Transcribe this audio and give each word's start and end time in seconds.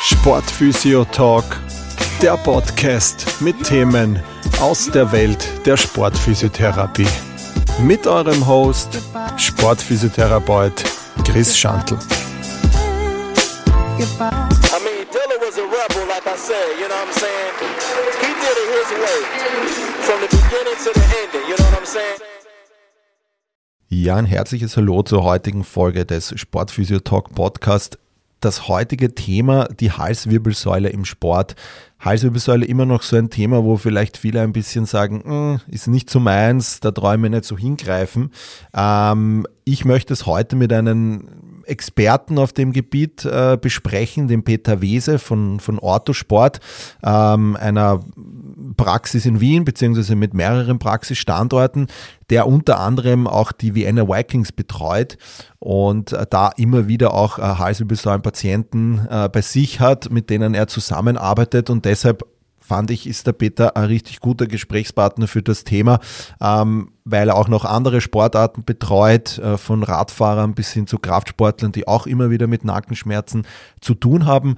Sportphysio 0.00 1.04
Talk, 1.04 1.44
der 2.20 2.36
Podcast 2.36 3.40
mit 3.40 3.62
Themen 3.64 4.22
aus 4.60 4.90
der 4.90 5.10
Welt 5.12 5.46
der 5.66 5.76
Sportphysiotherapie. 5.76 7.06
Mit 7.80 8.06
eurem 8.06 8.46
Host, 8.46 8.98
Sportphysiotherapeut 9.36 10.84
Chris 11.24 11.56
Schantl. 11.56 11.94
I 11.94 11.98
mean, 14.82 15.06
Dilla 15.10 15.38
was 15.40 15.58
a 15.58 15.62
rebel, 15.62 16.06
like 16.08 16.26
I 16.26 16.36
said, 16.36 16.78
you 16.80 16.88
know 16.88 16.94
what 16.94 17.08
I'm 17.08 17.12
saying? 17.12 17.52
He 18.20 18.30
did 18.42 18.56
it 18.58 18.68
his 18.78 18.90
way, 18.98 19.18
from 20.02 20.20
the 20.20 20.28
beginning 20.28 20.76
to 20.84 20.90
the 20.92 21.04
ending, 21.22 21.48
you 21.48 21.56
know 21.56 21.64
what 21.70 21.78
I'm 21.78 21.86
saying? 21.86 22.31
Ja, 23.94 24.16
ein 24.16 24.24
herzliches 24.24 24.78
Hallo 24.78 25.02
zur 25.02 25.22
heutigen 25.22 25.64
Folge 25.64 26.06
des 26.06 26.32
Sportphysio 26.40 27.00
Talk 27.00 27.34
Podcast. 27.34 27.98
Das 28.40 28.66
heutige 28.66 29.14
Thema, 29.14 29.68
die 29.68 29.92
Halswirbelsäule 29.92 30.88
im 30.88 31.04
Sport. 31.04 31.56
Halswirbelsäule 32.00 32.64
immer 32.64 32.86
noch 32.86 33.02
so 33.02 33.16
ein 33.16 33.28
Thema, 33.28 33.64
wo 33.64 33.76
vielleicht 33.76 34.16
viele 34.16 34.40
ein 34.40 34.54
bisschen 34.54 34.86
sagen, 34.86 35.22
"Hm, 35.26 35.60
ist 35.68 35.88
nicht 35.88 36.08
so 36.08 36.20
meins, 36.20 36.80
da 36.80 36.90
träume 36.90 37.26
ich 37.26 37.32
nicht 37.32 37.44
so 37.44 37.58
hingreifen. 37.58 38.30
Ähm, 38.72 39.46
ich 39.64 39.84
möchte 39.84 40.14
es 40.14 40.24
heute 40.24 40.56
mit 40.56 40.72
einem 40.72 41.28
Experten 41.66 42.38
auf 42.38 42.54
dem 42.54 42.72
Gebiet 42.72 43.26
äh, 43.26 43.58
besprechen, 43.60 44.26
den 44.26 44.42
Peter 44.42 44.80
Wese 44.80 45.18
von, 45.18 45.60
von 45.60 45.78
Orthosport, 45.78 46.60
ähm, 47.04 47.56
einer 47.56 48.00
Praxis 48.74 49.26
in 49.26 49.40
Wien, 49.40 49.64
beziehungsweise 49.64 50.16
mit 50.16 50.34
mehreren 50.34 50.78
Praxisstandorten, 50.78 51.86
der 52.30 52.46
unter 52.46 52.80
anderem 52.80 53.26
auch 53.26 53.52
die 53.52 53.74
Vienna 53.74 54.08
Vikings 54.08 54.52
betreut 54.52 55.18
und 55.58 56.12
äh, 56.12 56.26
da 56.28 56.50
immer 56.56 56.88
wieder 56.88 57.14
auch 57.14 57.38
äh, 57.38 57.42
Halswirbelsäulen-Patienten 57.42 59.06
äh, 59.10 59.28
bei 59.28 59.42
sich 59.42 59.80
hat, 59.80 60.10
mit 60.10 60.30
denen 60.30 60.54
er 60.54 60.66
zusammenarbeitet 60.66 61.70
und 61.70 61.84
deshalb 61.84 62.24
fand 62.62 62.90
ich, 62.90 63.06
ist 63.06 63.26
der 63.26 63.32
Peter 63.32 63.76
ein 63.76 63.84
richtig 63.84 64.20
guter 64.20 64.46
Gesprächspartner 64.46 65.28
für 65.28 65.42
das 65.42 65.64
Thema, 65.64 66.00
ähm, 66.40 66.92
weil 67.04 67.28
er 67.28 67.36
auch 67.36 67.48
noch 67.48 67.64
andere 67.64 68.00
Sportarten 68.00 68.64
betreut, 68.64 69.38
äh, 69.38 69.58
von 69.58 69.82
Radfahrern 69.82 70.54
bis 70.54 70.72
hin 70.72 70.86
zu 70.86 70.98
Kraftsportlern, 70.98 71.72
die 71.72 71.86
auch 71.86 72.06
immer 72.06 72.30
wieder 72.30 72.46
mit 72.46 72.64
Nackenschmerzen 72.64 73.46
zu 73.80 73.94
tun 73.94 74.26
haben. 74.26 74.56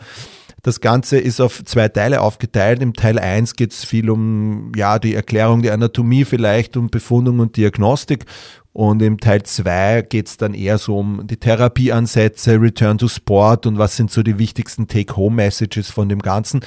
Das 0.64 0.80
Ganze 0.80 1.18
ist 1.18 1.42
auf 1.42 1.62
zwei 1.66 1.88
Teile 1.88 2.22
aufgeteilt. 2.22 2.80
Im 2.80 2.94
Teil 2.94 3.18
1 3.18 3.54
geht 3.54 3.72
es 3.72 3.84
viel 3.84 4.08
um 4.08 4.72
ja, 4.74 4.98
die 4.98 5.14
Erklärung 5.14 5.60
der 5.60 5.74
Anatomie, 5.74 6.24
vielleicht 6.24 6.78
um 6.78 6.88
Befundung 6.88 7.38
und 7.40 7.58
Diagnostik. 7.58 8.24
Und 8.72 9.02
im 9.02 9.20
Teil 9.20 9.42
2 9.42 10.06
geht 10.08 10.26
es 10.26 10.38
dann 10.38 10.54
eher 10.54 10.78
so 10.78 10.98
um 10.98 11.26
die 11.26 11.36
Therapieansätze, 11.36 12.58
Return 12.58 12.96
to 12.96 13.08
Sport 13.08 13.66
und 13.66 13.76
was 13.76 13.94
sind 13.96 14.10
so 14.10 14.22
die 14.22 14.38
wichtigsten 14.38 14.88
Take-Home-Messages 14.88 15.90
von 15.90 16.08
dem 16.08 16.20
Ganzen. 16.20 16.60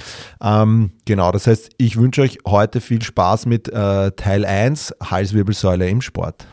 Ähm, 0.43 0.91
genau, 1.05 1.31
das 1.31 1.47
heißt, 1.47 1.71
ich 1.79 1.97
wünsche 1.97 2.21
euch 2.21 2.37
heute 2.45 2.81
viel 2.81 3.01
Spaß 3.01 3.47
mit 3.47 3.67
äh, 3.67 4.11
Teil 4.11 4.45
1, 4.45 4.93
Halswirbelsäule 5.03 5.89
im 5.89 6.01
Sport. 6.01 6.45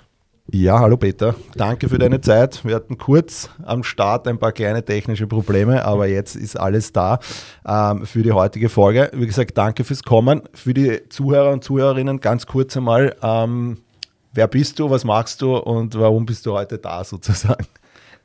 Ja, 0.52 0.78
hallo 0.78 0.98
Peter, 0.98 1.34
danke 1.56 1.88
für 1.88 1.98
deine 1.98 2.20
Zeit. 2.20 2.66
Wir 2.66 2.74
hatten 2.74 2.98
kurz 2.98 3.48
am 3.64 3.82
Start 3.82 4.28
ein 4.28 4.38
paar 4.38 4.52
kleine 4.52 4.84
technische 4.84 5.26
Probleme, 5.26 5.82
aber 5.86 6.06
jetzt 6.06 6.36
ist 6.36 6.60
alles 6.60 6.92
da 6.92 7.18
ähm, 7.66 8.04
für 8.04 8.22
die 8.22 8.32
heutige 8.32 8.68
Folge. 8.68 9.10
Wie 9.14 9.26
gesagt, 9.26 9.56
danke 9.56 9.84
fürs 9.84 10.02
Kommen. 10.02 10.42
Für 10.52 10.74
die 10.74 11.08
Zuhörer 11.08 11.50
und 11.50 11.64
Zuhörerinnen 11.64 12.20
ganz 12.20 12.46
kurz 12.46 12.76
einmal, 12.76 13.16
ähm, 13.22 13.78
wer 14.34 14.46
bist 14.46 14.78
du, 14.78 14.90
was 14.90 15.04
machst 15.04 15.40
du 15.40 15.56
und 15.56 15.98
warum 15.98 16.26
bist 16.26 16.44
du 16.44 16.52
heute 16.52 16.76
da 16.76 17.02
sozusagen? 17.04 17.66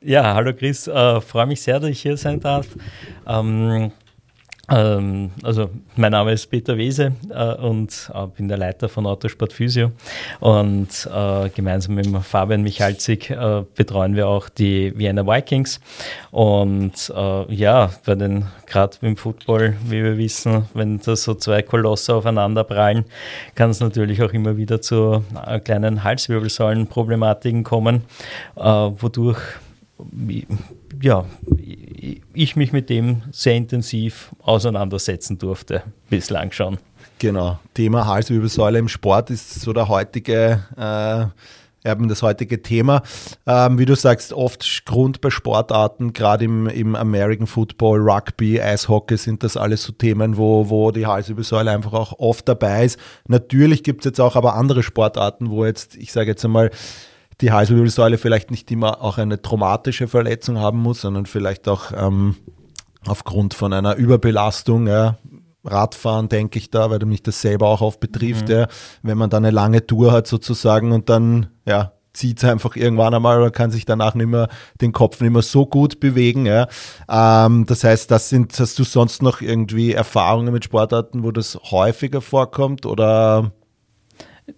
Ja, 0.02 0.34
hallo 0.34 0.52
Chris, 0.52 0.88
äh, 0.88 1.20
freue 1.22 1.46
mich 1.46 1.62
sehr, 1.62 1.80
dass 1.80 1.88
ich 1.88 2.02
hier 2.02 2.18
sein 2.18 2.38
darf. 2.38 2.66
Ähm, 3.26 3.92
also 4.70 5.70
mein 5.96 6.12
Name 6.12 6.32
ist 6.32 6.46
Peter 6.46 6.76
Wese 6.76 7.12
äh, 7.28 7.54
und 7.54 8.10
äh, 8.14 8.26
bin 8.28 8.46
der 8.46 8.56
Leiter 8.56 8.88
von 8.88 9.04
Autosport 9.04 9.52
Physio. 9.52 9.90
Und 10.38 11.08
äh, 11.12 11.48
gemeinsam 11.48 11.96
mit 11.96 12.06
Fabian 12.22 12.62
Michalzig 12.62 13.30
äh, 13.30 13.64
betreuen 13.74 14.14
wir 14.14 14.28
auch 14.28 14.48
die 14.48 14.96
Vienna 14.96 15.26
Vikings. 15.26 15.80
Und 16.30 17.12
äh, 17.14 17.52
ja, 17.52 17.90
bei 18.06 18.14
den 18.14 18.46
gerade 18.66 18.96
beim 19.00 19.16
Football, 19.16 19.76
wie 19.86 20.04
wir 20.04 20.16
wissen, 20.16 20.66
wenn 20.74 21.00
da 21.00 21.16
so 21.16 21.34
zwei 21.34 21.62
Kolosse 21.62 22.14
aufeinander 22.14 22.62
prallen, 22.62 23.06
kann 23.56 23.70
es 23.70 23.80
natürlich 23.80 24.22
auch 24.22 24.32
immer 24.32 24.56
wieder 24.56 24.80
zu 24.80 25.24
äh, 25.46 25.58
kleinen 25.58 26.04
Halswirbelsäulenproblematiken 26.04 27.64
kommen, 27.64 28.04
wodurch 28.54 29.40
ja, 31.02 31.24
ich 32.34 32.56
mich 32.56 32.72
mit 32.72 32.90
dem 32.90 33.22
sehr 33.32 33.54
intensiv 33.54 34.30
auseinandersetzen 34.40 35.38
durfte, 35.38 35.82
bislang 36.08 36.52
schon. 36.52 36.78
Genau, 37.18 37.58
Thema 37.74 38.06
Halswirbelsäule 38.06 38.78
im 38.78 38.88
Sport 38.88 39.30
ist 39.30 39.60
so 39.60 39.72
der 39.74 39.88
heutige, 39.88 40.64
äh, 40.76 41.90
eben 41.90 42.08
das 42.08 42.22
heutige 42.22 42.62
Thema. 42.62 43.02
Ähm, 43.46 43.78
wie 43.78 43.84
du 43.84 43.94
sagst, 43.94 44.32
oft 44.32 44.84
Grund 44.86 45.20
bei 45.20 45.28
Sportarten, 45.28 46.14
gerade 46.14 46.46
im, 46.46 46.66
im 46.66 46.94
American 46.94 47.46
Football, 47.46 47.98
Rugby, 48.00 48.60
Eishockey 48.60 49.18
sind 49.18 49.42
das 49.42 49.58
alles 49.58 49.82
so 49.82 49.92
Themen, 49.92 50.38
wo, 50.38 50.70
wo 50.70 50.92
die 50.92 51.06
Halswirbelsäule 51.06 51.70
einfach 51.70 51.92
auch 51.92 52.18
oft 52.18 52.48
dabei 52.48 52.86
ist. 52.86 52.98
Natürlich 53.28 53.82
gibt 53.82 54.00
es 54.00 54.06
jetzt 54.06 54.20
auch 54.20 54.34
aber 54.34 54.54
andere 54.54 54.82
Sportarten, 54.82 55.50
wo 55.50 55.66
jetzt, 55.66 55.96
ich 55.96 56.12
sage 56.12 56.30
jetzt 56.30 56.44
einmal, 56.44 56.70
die 57.40 57.52
Halswirbelsäule 57.52 58.18
vielleicht 58.18 58.50
nicht 58.50 58.70
immer 58.70 59.02
auch 59.02 59.18
eine 59.18 59.40
traumatische 59.40 60.08
Verletzung 60.08 60.58
haben 60.58 60.78
muss, 60.78 61.00
sondern 61.02 61.26
vielleicht 61.26 61.68
auch 61.68 61.92
ähm, 61.96 62.36
aufgrund 63.06 63.54
von 63.54 63.72
einer 63.72 63.96
Überbelastung, 63.96 64.86
ja, 64.86 65.18
Radfahren 65.64 66.28
denke 66.28 66.58
ich 66.58 66.70
da, 66.70 66.90
weil 66.90 67.04
mich 67.04 67.22
das 67.22 67.40
selber 67.40 67.68
auch 67.68 67.82
oft 67.82 68.00
betrifft, 68.00 68.48
mhm. 68.48 68.54
ja, 68.54 68.68
wenn 69.02 69.18
man 69.18 69.30
dann 69.30 69.44
eine 69.44 69.54
lange 69.54 69.86
Tour 69.86 70.12
hat 70.12 70.26
sozusagen 70.26 70.92
und 70.92 71.08
dann, 71.08 71.48
ja, 71.66 71.92
zieht 72.12 72.38
es 72.38 72.44
einfach 72.44 72.76
irgendwann 72.76 73.14
einmal 73.14 73.38
oder 73.38 73.50
kann 73.50 73.70
sich 73.70 73.84
danach 73.84 74.14
nicht 74.14 74.26
mehr 74.26 74.48
den 74.80 74.92
Kopf 74.92 75.20
nicht 75.20 75.32
mehr 75.32 75.42
so 75.42 75.66
gut 75.66 76.00
bewegen. 76.00 76.44
Ja. 76.44 76.66
Ähm, 77.08 77.66
das 77.66 77.84
heißt, 77.84 78.10
das 78.10 78.28
sind, 78.28 78.58
hast 78.58 78.78
du 78.78 78.84
sonst 78.84 79.22
noch 79.22 79.40
irgendwie 79.40 79.92
Erfahrungen 79.92 80.52
mit 80.52 80.64
Sportarten, 80.64 81.22
wo 81.22 81.30
das 81.30 81.56
häufiger 81.70 82.20
vorkommt 82.20 82.84
oder 82.84 83.52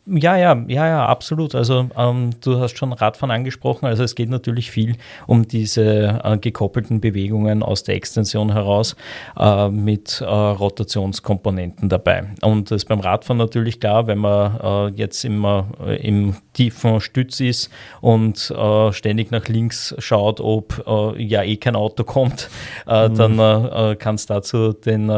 ja, 0.04 0.36
ja, 0.36 0.64
ja, 0.66 0.86
ja, 0.88 1.06
absolut. 1.06 1.54
Also 1.54 1.88
ähm, 1.96 2.30
du 2.40 2.58
hast 2.58 2.76
schon 2.76 2.92
Radfahren 2.92 3.30
angesprochen. 3.30 3.86
Also 3.86 4.02
es 4.02 4.16
geht 4.16 4.30
natürlich 4.30 4.68
viel 4.68 4.96
um 5.28 5.46
diese 5.46 6.20
äh, 6.24 6.38
gekoppelten 6.38 7.00
Bewegungen 7.00 7.62
aus 7.62 7.84
der 7.84 7.94
Extension 7.94 8.52
heraus 8.52 8.96
äh, 9.38 9.68
mit 9.68 10.20
äh, 10.20 10.24
Rotationskomponenten 10.24 11.88
dabei. 11.88 12.24
Und 12.42 12.72
das 12.72 12.82
ist 12.82 12.88
beim 12.88 12.98
Radfahren 12.98 13.38
natürlich 13.38 13.78
klar, 13.78 14.08
wenn 14.08 14.18
man 14.18 14.58
äh, 14.60 14.96
jetzt 14.96 15.24
immer 15.24 15.68
äh, 15.86 16.04
im 16.04 16.34
tiefen 16.52 17.00
Stütz 17.00 17.38
ist 17.38 17.70
und 18.00 18.50
äh, 18.50 18.92
ständig 18.92 19.30
nach 19.30 19.46
links 19.46 19.94
schaut, 19.98 20.40
ob 20.40 20.84
ja 21.16 21.42
eh 21.42 21.56
kein 21.56 21.76
Auto 21.76 22.04
kommt, 22.04 22.50
mhm. 22.86 23.14
dann 23.14 23.98
kann 23.98 24.16
es 24.16 24.26
dazu 24.26 24.72
den, 24.72 25.08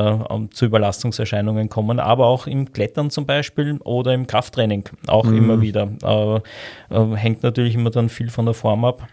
zu 0.52 0.66
Überlastungserscheinungen 0.66 1.68
kommen. 1.68 1.98
Aber 1.98 2.26
auch 2.26 2.46
im 2.46 2.72
Klettern 2.72 3.10
zum 3.10 3.26
Beispiel 3.26 3.78
oder 3.78 4.12
im 4.12 4.26
Krafttraining 4.26 4.73
Training 4.82 4.84
auch 5.06 5.24
mhm. 5.24 5.36
immer 5.36 5.60
wieder. 5.60 5.88
Äh, 6.02 6.94
äh, 6.94 7.16
hängt 7.16 7.42
natürlich 7.42 7.74
immer 7.74 7.90
dann 7.90 8.08
viel 8.08 8.30
von 8.30 8.46
der 8.46 8.54
Form 8.54 8.84
ab 8.84 9.06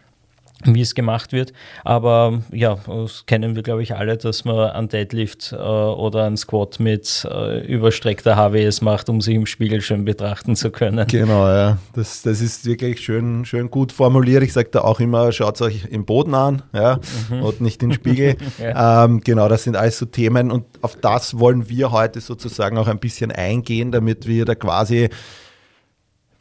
wie 0.66 0.82
es 0.82 0.96
gemacht 0.96 1.34
wird. 1.34 1.54
Aber 1.84 2.42
ja, 2.52 2.78
das 2.86 3.26
kennen 3.26 3.56
wir, 3.56 3.64
glaube 3.64 3.84
ich, 3.84 3.96
alle, 3.96 4.18
dass 4.18 4.46
man 4.46 4.70
einen 4.72 4.90
Deadlift 4.90 5.54
äh, 5.54 5.56
oder 5.56 6.26
einen 6.26 6.38
Squat 6.38 6.80
mit 6.80 7.28
äh, 7.30 7.66
überstreckter 7.66 8.36
HWS 8.36 8.82
macht, 8.82 9.10
um 9.10 9.22
sich 9.22 9.36
im 9.36 9.46
Spiegel 9.46 9.82
schön 9.82 10.06
betrachten 10.06 10.56
zu 10.56 10.72
können. 10.72 11.08
Genau, 11.08 11.48
ja. 11.48 11.78
Das, 11.94 12.22
das 12.22 12.42
ist 12.42 12.66
wirklich 12.66 13.00
schön, 13.00 13.46
schön 13.46 13.72
gut 13.72 13.92
formuliert. 13.92 14.44
Ich 14.44 14.54
sage 14.54 14.70
da 14.72 14.82
auch 14.82 15.00
immer, 15.00 15.32
schaut 15.32 15.62
euch 15.62 15.86
im 15.90 16.06
Boden 16.06 16.34
an 16.34 16.62
ja, 16.74 17.00
mhm. 17.30 17.44
und 17.44 17.62
nicht 17.62 17.82
den 17.82 17.94
Spiegel. 17.94 18.38
ja. 18.60 19.06
ähm, 19.06 19.22
genau, 19.22 19.48
das 19.48 19.64
sind 19.64 19.76
alles 19.76 19.98
so 19.98 20.06
Themen 20.06 20.52
und 20.52 20.66
auf 20.82 20.96
das 20.96 21.40
wollen 21.40 21.70
wir 21.70 21.92
heute 21.92 22.22
sozusagen 22.22 22.78
auch 22.78 22.88
ein 22.88 23.00
bisschen 23.00 23.32
eingehen, 23.32 23.92
damit 23.92 24.28
wir 24.28 24.46
da 24.46 24.56
quasi 24.56 25.10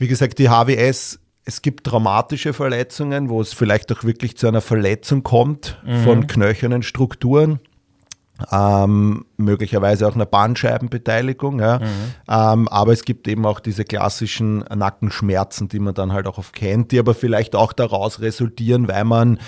wie 0.00 0.08
gesagt, 0.08 0.38
die 0.38 0.48
HWS, 0.48 1.20
es 1.44 1.60
gibt 1.60 1.84
traumatische 1.84 2.54
Verletzungen, 2.54 3.28
wo 3.28 3.42
es 3.42 3.52
vielleicht 3.52 3.92
auch 3.92 4.02
wirklich 4.02 4.36
zu 4.36 4.48
einer 4.48 4.62
Verletzung 4.62 5.22
kommt 5.22 5.78
mhm. 5.84 6.02
von 6.04 6.26
knöchernen 6.26 6.82
Strukturen. 6.82 7.60
Ähm, 8.50 9.26
möglicherweise 9.36 10.08
auch 10.08 10.14
einer 10.14 10.24
Bandscheibenbeteiligung. 10.24 11.60
Ja. 11.60 11.80
Mhm. 11.80 11.84
Ähm, 12.30 12.68
aber 12.68 12.94
es 12.94 13.04
gibt 13.04 13.28
eben 13.28 13.44
auch 13.44 13.60
diese 13.60 13.84
klassischen 13.84 14.60
Nackenschmerzen, 14.74 15.68
die 15.68 15.80
man 15.80 15.92
dann 15.92 16.14
halt 16.14 16.26
auch 16.26 16.38
oft 16.38 16.54
kennt, 16.54 16.92
die 16.92 16.98
aber 16.98 17.12
vielleicht 17.12 17.54
auch 17.54 17.74
daraus 17.74 18.22
resultieren, 18.22 18.88
weil 18.88 19.04
man 19.04 19.38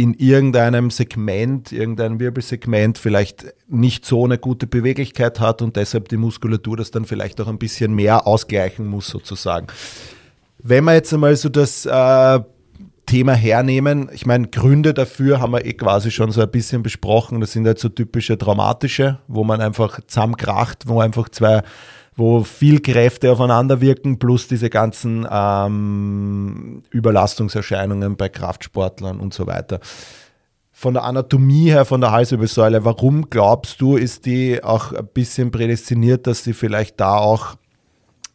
in 0.00 0.14
irgendeinem 0.14 0.90
Segment, 0.90 1.72
irgendeinem 1.72 2.20
Wirbelsegment 2.20 2.96
vielleicht 2.96 3.52
nicht 3.68 4.06
so 4.06 4.24
eine 4.24 4.38
gute 4.38 4.66
Beweglichkeit 4.66 5.40
hat 5.40 5.60
und 5.60 5.76
deshalb 5.76 6.08
die 6.08 6.16
Muskulatur 6.16 6.78
das 6.78 6.90
dann 6.90 7.04
vielleicht 7.04 7.38
auch 7.38 7.48
ein 7.48 7.58
bisschen 7.58 7.92
mehr 7.94 8.26
ausgleichen 8.26 8.86
muss 8.86 9.08
sozusagen. 9.08 9.66
Wenn 10.58 10.84
man 10.84 10.94
jetzt 10.94 11.12
einmal 11.12 11.36
so 11.36 11.50
das 11.50 11.84
äh, 11.84 12.40
Thema 13.04 13.34
hernehmen. 13.34 14.08
Ich 14.12 14.24
meine, 14.24 14.46
Gründe 14.46 14.94
dafür 14.94 15.40
haben 15.40 15.52
wir 15.52 15.64
eh 15.64 15.72
quasi 15.72 16.12
schon 16.12 16.30
so 16.30 16.40
ein 16.42 16.50
bisschen 16.50 16.84
besprochen. 16.84 17.40
Das 17.40 17.50
sind 17.50 17.66
halt 17.66 17.80
so 17.80 17.88
typische 17.88 18.38
traumatische, 18.38 19.18
wo 19.26 19.42
man 19.42 19.60
einfach 19.60 20.00
zusammenkracht, 20.06 20.86
wo 20.86 21.00
einfach 21.00 21.28
zwei, 21.28 21.62
wo 22.20 22.44
viel 22.44 22.80
Kräfte 22.80 23.32
aufeinander 23.32 23.80
wirken, 23.80 24.18
plus 24.18 24.46
diese 24.46 24.70
ganzen 24.70 25.26
ähm, 25.28 26.82
Überlastungserscheinungen 26.90 28.16
bei 28.16 28.28
Kraftsportlern 28.28 29.18
und 29.18 29.34
so 29.34 29.46
weiter. 29.46 29.80
Von 30.70 30.94
der 30.94 31.04
Anatomie 31.04 31.70
her, 31.70 31.84
von 31.84 32.00
der 32.00 32.12
Halswirbelsäule, 32.12 32.84
warum 32.84 33.28
glaubst 33.28 33.80
du, 33.80 33.96
ist 33.96 34.24
die 34.24 34.62
auch 34.62 34.92
ein 34.92 35.08
bisschen 35.12 35.50
prädestiniert, 35.50 36.26
dass 36.26 36.44
sie 36.44 36.52
vielleicht 36.52 37.00
da 37.00 37.16
auch 37.16 37.56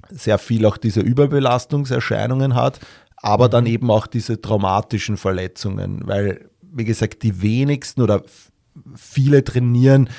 sehr 0.09 0.37
viel 0.37 0.65
auch 0.65 0.77
diese 0.77 0.99
Überbelastungserscheinungen 0.99 2.55
hat? 2.55 2.79
aber 3.25 3.49
dann 3.49 3.65
eben 3.65 3.89
auch 3.89 4.05
diese 4.05 4.39
traumatischen 4.39 5.17
Verletzungen, 5.17 6.01
weil, 6.05 6.47
wie 6.61 6.85
gesagt, 6.85 7.23
die 7.23 7.41
wenigsten 7.41 8.03
oder 8.03 8.21
viele 8.95 9.43
trainieren, 9.43 10.09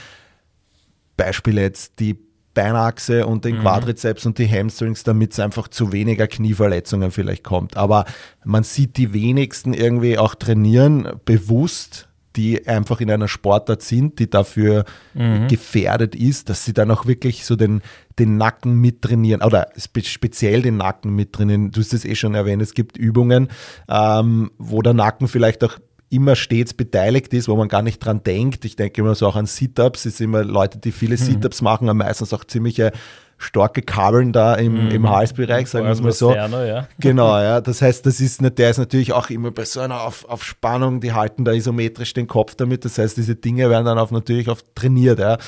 Beispiel 1.16 1.56
jetzt 1.58 2.00
die 2.00 2.18
Beinachse 2.56 3.26
und 3.26 3.44
den 3.44 3.58
mhm. 3.58 3.60
Quadrizeps 3.60 4.26
und 4.26 4.38
die 4.38 4.50
Hamstrings, 4.50 5.04
damit 5.04 5.32
es 5.32 5.38
einfach 5.38 5.68
zu 5.68 5.92
weniger 5.92 6.26
Knieverletzungen 6.26 7.12
vielleicht 7.12 7.44
kommt. 7.44 7.76
Aber 7.76 8.06
man 8.44 8.64
sieht 8.64 8.96
die 8.96 9.12
wenigsten 9.12 9.72
irgendwie 9.74 10.18
auch 10.18 10.34
trainieren, 10.34 11.20
bewusst 11.24 12.08
die 12.34 12.66
einfach 12.66 13.00
in 13.00 13.10
einer 13.10 13.28
Sportart 13.28 13.82
sind, 13.82 14.18
die 14.18 14.28
dafür 14.28 14.84
mhm. 15.14 15.48
gefährdet 15.48 16.14
ist, 16.14 16.50
dass 16.50 16.64
sie 16.64 16.74
dann 16.74 16.90
auch 16.90 17.06
wirklich 17.06 17.46
so 17.46 17.56
den, 17.56 17.80
den 18.18 18.36
Nacken 18.36 18.78
mittrainieren 18.80 19.42
oder 19.42 19.68
spe 19.78 20.02
speziell 20.02 20.62
den 20.62 20.76
Nacken 20.76 21.14
mittrainieren. 21.14 21.70
Du 21.70 21.80
hast 21.80 21.94
es 21.94 22.04
eh 22.04 22.14
schon 22.14 22.34
erwähnt, 22.34 22.62
es 22.62 22.74
gibt 22.74 22.98
Übungen, 22.98 23.48
ähm, 23.88 24.50
wo 24.58 24.82
der 24.82 24.92
Nacken 24.92 25.28
vielleicht 25.28 25.64
auch 25.64 25.78
immer 26.08 26.36
stets 26.36 26.74
beteiligt 26.74 27.34
ist, 27.34 27.48
wo 27.48 27.56
man 27.56 27.68
gar 27.68 27.82
nicht 27.82 27.98
dran 27.98 28.22
denkt. 28.22 28.64
Ich 28.64 28.76
denke 28.76 29.00
immer 29.00 29.14
so 29.14 29.26
auch 29.26 29.36
an 29.36 29.46
Sit-Ups. 29.46 30.06
Es 30.06 30.18
sind 30.18 30.26
immer 30.26 30.44
Leute, 30.44 30.78
die 30.78 30.92
viele 30.92 31.16
mhm. 31.16 31.20
Sit-Ups 31.20 31.62
machen, 31.62 31.88
haben 31.88 31.98
meistens 31.98 32.32
auch 32.32 32.44
ziemliche 32.44 32.92
starke 33.38 33.82
Kabeln 33.82 34.32
da 34.32 34.54
im, 34.54 34.88
mm. 34.88 34.90
im 34.92 35.10
Halsbereich, 35.10 35.68
sagen 35.68 35.84
wir 35.84 35.92
es 35.92 36.00
mal 36.00 36.12
so. 36.12 36.32
Ferner, 36.32 36.64
ja. 36.64 36.88
Genau, 36.98 37.38
ja. 37.38 37.60
Das 37.60 37.82
heißt, 37.82 38.06
das 38.06 38.20
ist, 38.20 38.40
der 38.40 38.70
ist 38.70 38.78
natürlich 38.78 39.12
auch 39.12 39.28
immer 39.28 39.50
bei 39.50 39.64
so 39.64 39.80
einer 39.80 40.02
auf, 40.02 40.24
auf 40.26 40.42
Spannung, 40.42 41.00
die 41.00 41.12
halten 41.12 41.44
da 41.44 41.52
isometrisch 41.52 42.14
den 42.14 42.26
Kopf 42.26 42.54
damit. 42.54 42.84
Das 42.84 42.96
heißt, 42.96 43.16
diese 43.16 43.34
Dinge 43.34 43.68
werden 43.68 43.84
dann 43.84 43.98
auch 43.98 44.10
natürlich 44.10 44.48
auf 44.48 44.64
trainiert, 44.74 45.18
ja. 45.18 45.38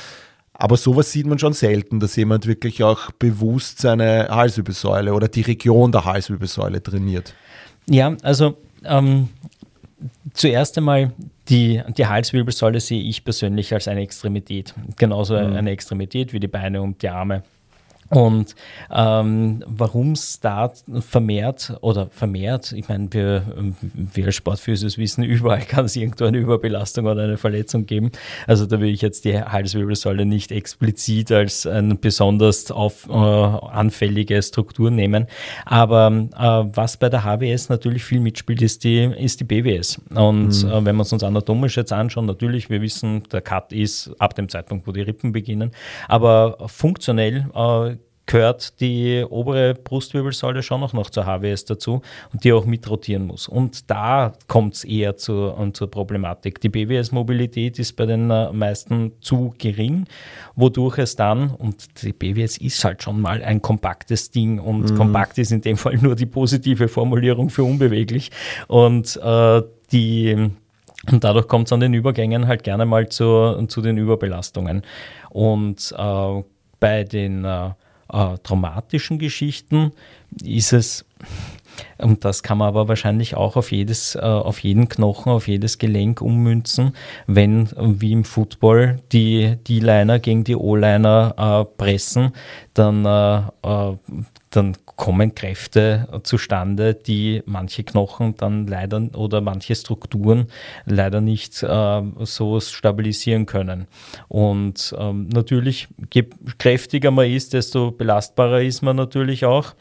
Aber 0.53 0.75
sowas 0.75 1.11
sieht 1.11 1.25
man 1.25 1.39
schon 1.39 1.53
selten, 1.53 2.01
dass 2.01 2.17
jemand 2.17 2.45
wirklich 2.45 2.83
auch 2.83 3.11
bewusst 3.11 3.79
seine 3.79 4.27
Halswirbelsäule 4.29 5.13
oder 5.13 5.29
die 5.29 5.41
Region 5.41 5.93
der 5.93 6.03
Halswirbelsäule 6.03 6.83
trainiert. 6.83 7.33
Ja, 7.89 8.15
also 8.23 8.57
ähm, 8.83 9.29
zuerst 10.33 10.77
einmal 10.77 11.11
die, 11.49 11.81
die 11.97 12.05
Halswirbelsäule 12.05 12.79
sehe 12.79 13.01
ich 13.01 13.23
persönlich 13.23 13.73
als 13.73 13.87
eine 13.87 14.01
Extremität. 14.01 14.73
Genauso 14.97 15.35
mhm. 15.35 15.55
eine 15.55 15.71
Extremität 15.71 16.33
wie 16.33 16.39
die 16.39 16.47
Beine 16.47 16.81
und 16.81 17.01
die 17.01 17.09
Arme. 17.09 17.43
Und 18.09 18.55
ähm, 18.91 19.63
warum 19.67 20.13
es 20.13 20.39
da 20.39 20.71
vermehrt 20.99 21.77
oder 21.81 22.07
vermehrt, 22.11 22.71
ich 22.71 22.89
meine, 22.89 23.07
wir, 23.11 23.43
wir 23.81 24.25
als 24.25 24.35
Sportphysios 24.35 24.97
wissen, 24.97 25.23
überall 25.23 25.61
kann 25.61 25.85
es 25.85 25.95
irgendwo 25.95 26.25
eine 26.25 26.37
Überbelastung 26.37 27.05
oder 27.05 27.23
eine 27.23 27.37
Verletzung 27.37 27.85
geben. 27.85 28.11
Also 28.47 28.65
da 28.65 28.79
will 28.79 28.89
ich 28.89 29.01
jetzt 29.01 29.25
die 29.25 29.39
Halswirbelsäule 29.39 30.25
nicht 30.25 30.51
explizit 30.51 31.31
als 31.31 31.67
eine 31.67 31.95
besonders 31.95 32.71
auf, 32.71 33.07
äh, 33.07 33.13
anfällige 33.13 34.41
Struktur 34.41 34.89
nehmen. 34.89 35.27
Aber 35.65 36.07
äh, 36.07 36.75
was 36.75 36.97
bei 36.97 37.09
der 37.09 37.23
HWS 37.23 37.69
natürlich 37.69 38.03
viel 38.03 38.19
mitspielt, 38.19 38.61
ist 38.61 38.83
die, 38.83 39.03
ist 39.03 39.39
die 39.39 39.43
BWS. 39.43 40.01
Und 40.15 40.63
mhm. 40.63 40.71
äh, 40.71 40.85
wenn 40.85 40.95
wir 40.95 41.03
es 41.03 41.13
uns 41.13 41.23
anatomisch 41.23 41.77
jetzt 41.77 41.93
anschauen, 41.93 42.25
natürlich, 42.25 42.69
wir 42.69 42.81
wissen, 42.81 43.23
der 43.31 43.41
Cut 43.41 43.71
ist 43.71 44.11
ab 44.17 44.33
dem 44.33 44.49
Zeitpunkt, 44.49 44.87
wo 44.87 44.91
die 44.91 45.01
Rippen 45.01 45.31
beginnen. 45.31 45.71
Aber 46.07 46.57
funktionell 46.67 47.45
äh, 47.53 47.98
gehört 48.29 48.79
die 48.79 49.25
obere 49.27 49.73
Brustwirbelsäule 49.73 50.61
schon 50.61 50.83
auch 50.83 50.93
noch 50.93 51.09
zur 51.09 51.25
HWS 51.25 51.65
dazu 51.65 52.03
und 52.31 52.43
die 52.43 52.53
auch 52.53 52.65
mitrotieren 52.65 53.25
muss. 53.25 53.47
Und 53.47 53.89
da 53.89 54.33
kommt 54.47 54.75
es 54.75 54.83
eher 54.83 55.17
zu, 55.17 55.51
zur 55.73 55.89
Problematik. 55.89 56.61
Die 56.61 56.69
BWS-Mobilität 56.69 57.79
ist 57.79 57.93
bei 57.95 58.05
den 58.05 58.29
äh, 58.29 58.51
meisten 58.51 59.13
zu 59.19 59.55
gering, 59.57 60.05
wodurch 60.55 60.99
es 60.99 61.15
dann, 61.15 61.49
und 61.49 62.03
die 62.03 62.13
BWS 62.13 62.57
ist 62.57 62.83
halt 62.83 63.01
schon 63.01 63.19
mal 63.19 63.41
ein 63.41 63.63
kompaktes 63.63 64.29
Ding 64.29 64.59
und 64.59 64.91
mhm. 64.91 64.95
kompakt 64.95 65.39
ist 65.39 65.51
in 65.51 65.61
dem 65.61 65.75
Fall 65.77 65.97
nur 65.97 66.15
die 66.15 66.27
positive 66.27 66.87
Formulierung 66.87 67.49
für 67.49 67.63
unbeweglich. 67.63 68.29
Und 68.67 69.19
äh, 69.23 69.63
die 69.91 70.51
und 71.09 71.23
dadurch 71.23 71.47
kommt 71.47 71.67
es 71.67 71.73
an 71.73 71.79
den 71.79 71.95
Übergängen 71.95 72.45
halt 72.45 72.61
gerne 72.61 72.85
mal 72.85 73.09
zu, 73.09 73.65
zu 73.69 73.81
den 73.81 73.97
Überbelastungen. 73.97 74.83
Und 75.29 75.95
äh, 75.97 76.43
bei 76.79 77.05
den 77.05 77.45
äh, 77.45 77.69
äh, 78.11 78.37
traumatischen 78.43 79.19
Geschichten 79.19 79.91
ist 80.43 80.73
es, 80.73 81.05
und 81.97 82.25
das 82.25 82.43
kann 82.43 82.57
man 82.57 82.67
aber 82.67 82.87
wahrscheinlich 82.87 83.35
auch 83.35 83.55
auf, 83.55 83.71
jedes, 83.71 84.15
äh, 84.15 84.19
auf 84.19 84.59
jeden 84.59 84.89
Knochen, 84.89 85.31
auf 85.31 85.47
jedes 85.47 85.77
Gelenk 85.77 86.21
ummünzen, 86.21 86.93
wenn 87.27 87.69
wie 87.77 88.11
im 88.11 88.23
Football 88.23 88.99
die 89.11 89.57
D-Liner 89.67 90.19
gegen 90.19 90.43
die 90.43 90.55
O-Liner 90.55 91.35
äh, 91.37 91.77
pressen, 91.77 92.33
dann, 92.73 93.05
äh, 93.05 93.37
äh 93.63 93.95
dann 94.49 94.75
kommen 94.85 95.35
Kräfte 95.35 96.07
zustande, 96.23 96.93
die 96.93 97.41
manche 97.45 97.83
Knochen 97.83 98.35
dann 98.35 98.67
leider 98.67 99.01
oder 99.15 99.41
manche 99.41 99.75
Strukturen 99.75 100.47
leider 100.85 101.21
nicht 101.21 101.61
äh, 101.63 102.01
so 102.19 102.59
stabilisieren 102.59 103.45
können. 103.45 103.87
Und 104.27 104.95
ähm, 104.97 105.29
natürlich, 105.29 105.87
je 106.13 106.25
kräftiger 106.57 107.11
man 107.11 107.29
ist, 107.29 107.53
desto 107.53 107.91
belastbarer 107.91 108.61
ist 108.61 108.81
man 108.81 108.95
natürlich 108.95 109.45
auch. 109.45 109.75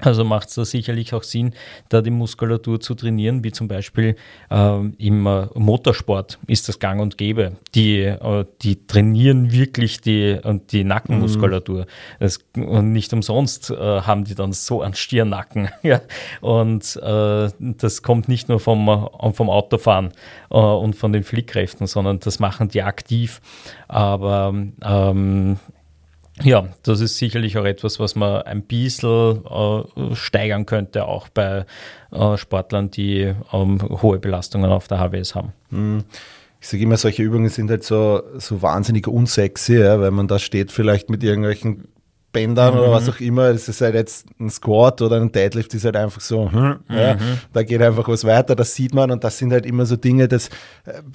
Also 0.00 0.24
macht 0.24 0.48
es 0.48 0.56
da 0.56 0.64
sicherlich 0.64 1.14
auch 1.14 1.22
Sinn, 1.22 1.54
da 1.88 2.02
die 2.02 2.10
Muskulatur 2.10 2.80
zu 2.80 2.96
trainieren, 2.96 3.44
wie 3.44 3.52
zum 3.52 3.68
Beispiel 3.68 4.16
äh, 4.50 4.78
im 4.98 5.26
äh, 5.26 5.46
Motorsport 5.54 6.40
ist 6.48 6.68
das 6.68 6.80
gang 6.80 7.00
und 7.00 7.16
gäbe. 7.16 7.58
Die, 7.76 8.00
äh, 8.00 8.44
die 8.62 8.86
trainieren 8.86 9.52
wirklich 9.52 10.00
die, 10.00 10.40
die 10.72 10.82
Nackenmuskulatur. 10.82 11.82
Mhm. 11.82 11.86
Das, 12.18 12.38
und 12.56 12.92
nicht 12.92 13.12
umsonst 13.12 13.70
äh, 13.70 13.76
haben 13.76 14.24
die 14.24 14.34
dann 14.34 14.52
so 14.52 14.82
einen 14.82 14.94
Stirnacken. 14.94 15.68
ja. 15.82 16.00
Und 16.40 16.96
äh, 16.96 17.50
das 17.60 18.02
kommt 18.02 18.28
nicht 18.28 18.48
nur 18.48 18.58
vom, 18.58 18.88
äh, 18.88 19.32
vom 19.32 19.48
Autofahren 19.48 20.12
und 20.48 20.94
von 20.94 21.12
den 21.12 21.22
Flickkräften, 21.22 21.86
sondern 21.86 22.18
das 22.18 22.40
machen 22.40 22.68
die 22.68 22.82
aktiv. 22.82 23.40
Aber 23.86 24.52
ähm, 24.82 25.58
ja, 26.42 26.68
das 26.82 27.00
ist 27.00 27.16
sicherlich 27.18 27.56
auch 27.58 27.64
etwas, 27.64 28.00
was 28.00 28.16
man 28.16 28.42
ein 28.42 28.62
bisschen 28.62 29.44
äh, 29.46 30.14
steigern 30.14 30.66
könnte, 30.66 31.06
auch 31.06 31.28
bei 31.28 31.64
äh, 32.10 32.36
Sportlern, 32.36 32.90
die 32.90 33.34
ähm, 33.52 33.80
hohe 34.02 34.18
Belastungen 34.18 34.70
auf 34.70 34.88
der 34.88 34.98
HWS 34.98 35.34
haben. 35.34 35.52
Hm. 35.70 36.04
Ich 36.60 36.68
sage 36.68 36.82
immer, 36.82 36.96
solche 36.96 37.22
Übungen 37.22 37.50
sind 37.50 37.70
halt 37.70 37.84
so, 37.84 38.22
so 38.38 38.62
wahnsinnig 38.62 39.06
unsexy, 39.06 39.78
ja, 39.78 40.00
weil 40.00 40.10
man 40.10 40.28
da 40.28 40.38
steht 40.38 40.72
vielleicht 40.72 41.10
mit 41.10 41.22
irgendwelchen 41.22 41.88
Bändern 42.34 42.74
mhm. 42.74 42.80
oder 42.80 42.90
was 42.90 43.08
auch 43.08 43.20
immer. 43.20 43.50
Das 43.52 43.68
ist 43.68 43.80
halt 43.80 43.94
jetzt 43.94 44.26
ein 44.38 44.50
Squat 44.50 45.00
oder 45.00 45.16
ein 45.16 45.32
Deadlift, 45.32 45.72
ist 45.72 45.86
halt 45.86 45.96
einfach 45.96 46.20
so, 46.20 46.50
hm, 46.52 46.80
ja, 46.90 47.14
mhm. 47.14 47.38
da 47.54 47.62
geht 47.62 47.80
einfach 47.80 48.06
was 48.08 48.24
weiter, 48.24 48.54
das 48.54 48.74
sieht 48.74 48.94
man 48.94 49.10
und 49.10 49.24
das 49.24 49.38
sind 49.38 49.52
halt 49.52 49.64
immer 49.64 49.86
so 49.86 49.96
Dinge, 49.96 50.28
das, 50.28 50.50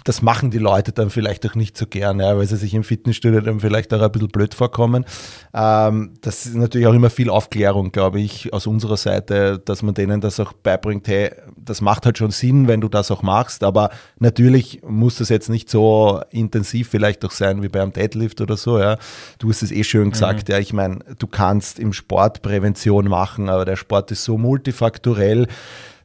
das 0.03 0.23
machen 0.23 0.49
die 0.49 0.57
Leute 0.57 0.91
dann 0.91 1.11
vielleicht 1.11 1.45
auch 1.45 1.53
nicht 1.53 1.77
so 1.77 1.85
gern, 1.85 2.19
ja, 2.19 2.35
weil 2.35 2.47
sie 2.47 2.57
sich 2.57 2.73
im 2.73 2.83
Fitnessstudio 2.83 3.41
dann 3.41 3.59
vielleicht 3.59 3.93
auch 3.93 4.01
ein 4.01 4.11
bisschen 4.11 4.29
blöd 4.29 4.55
vorkommen. 4.55 5.05
Ähm, 5.53 6.13
das 6.21 6.45
ist 6.47 6.55
natürlich 6.55 6.87
auch 6.87 6.93
immer 6.93 7.09
viel 7.09 7.29
Aufklärung, 7.29 7.91
glaube 7.91 8.19
ich, 8.19 8.51
aus 8.53 8.65
unserer 8.65 8.97
Seite, 8.97 9.59
dass 9.59 9.83
man 9.83 9.93
denen 9.93 10.21
das 10.21 10.39
auch 10.39 10.53
beibringt, 10.53 11.07
hey, 11.07 11.31
das 11.57 11.81
macht 11.81 12.05
halt 12.05 12.17
schon 12.17 12.31
Sinn, 12.31 12.67
wenn 12.67 12.81
du 12.81 12.87
das 12.87 13.11
auch 13.11 13.21
machst, 13.21 13.63
aber 13.63 13.89
natürlich 14.19 14.81
muss 14.87 15.17
das 15.17 15.29
jetzt 15.29 15.49
nicht 15.49 15.69
so 15.69 16.21
intensiv 16.31 16.89
vielleicht 16.89 17.25
auch 17.25 17.31
sein 17.31 17.61
wie 17.61 17.69
beim 17.69 17.91
Deadlift 17.91 18.39
oder 18.39 18.55
so, 18.55 18.79
ja. 18.79 18.97
Du 19.37 19.49
hast 19.49 19.61
es 19.61 19.71
eh 19.71 19.83
schön 19.83 20.11
gesagt, 20.11 20.47
mhm. 20.47 20.53
ja, 20.53 20.59
ich 20.59 20.71
meine, 20.71 20.99
du 21.17 21.27
kannst 21.27 21.79
im 21.79 21.93
Sport 21.93 22.41
Prävention 22.41 23.07
machen, 23.07 23.49
aber 23.49 23.65
der 23.65 23.75
Sport 23.75 24.11
ist 24.11 24.23
so 24.23 24.37
multifaktorell 24.37 25.47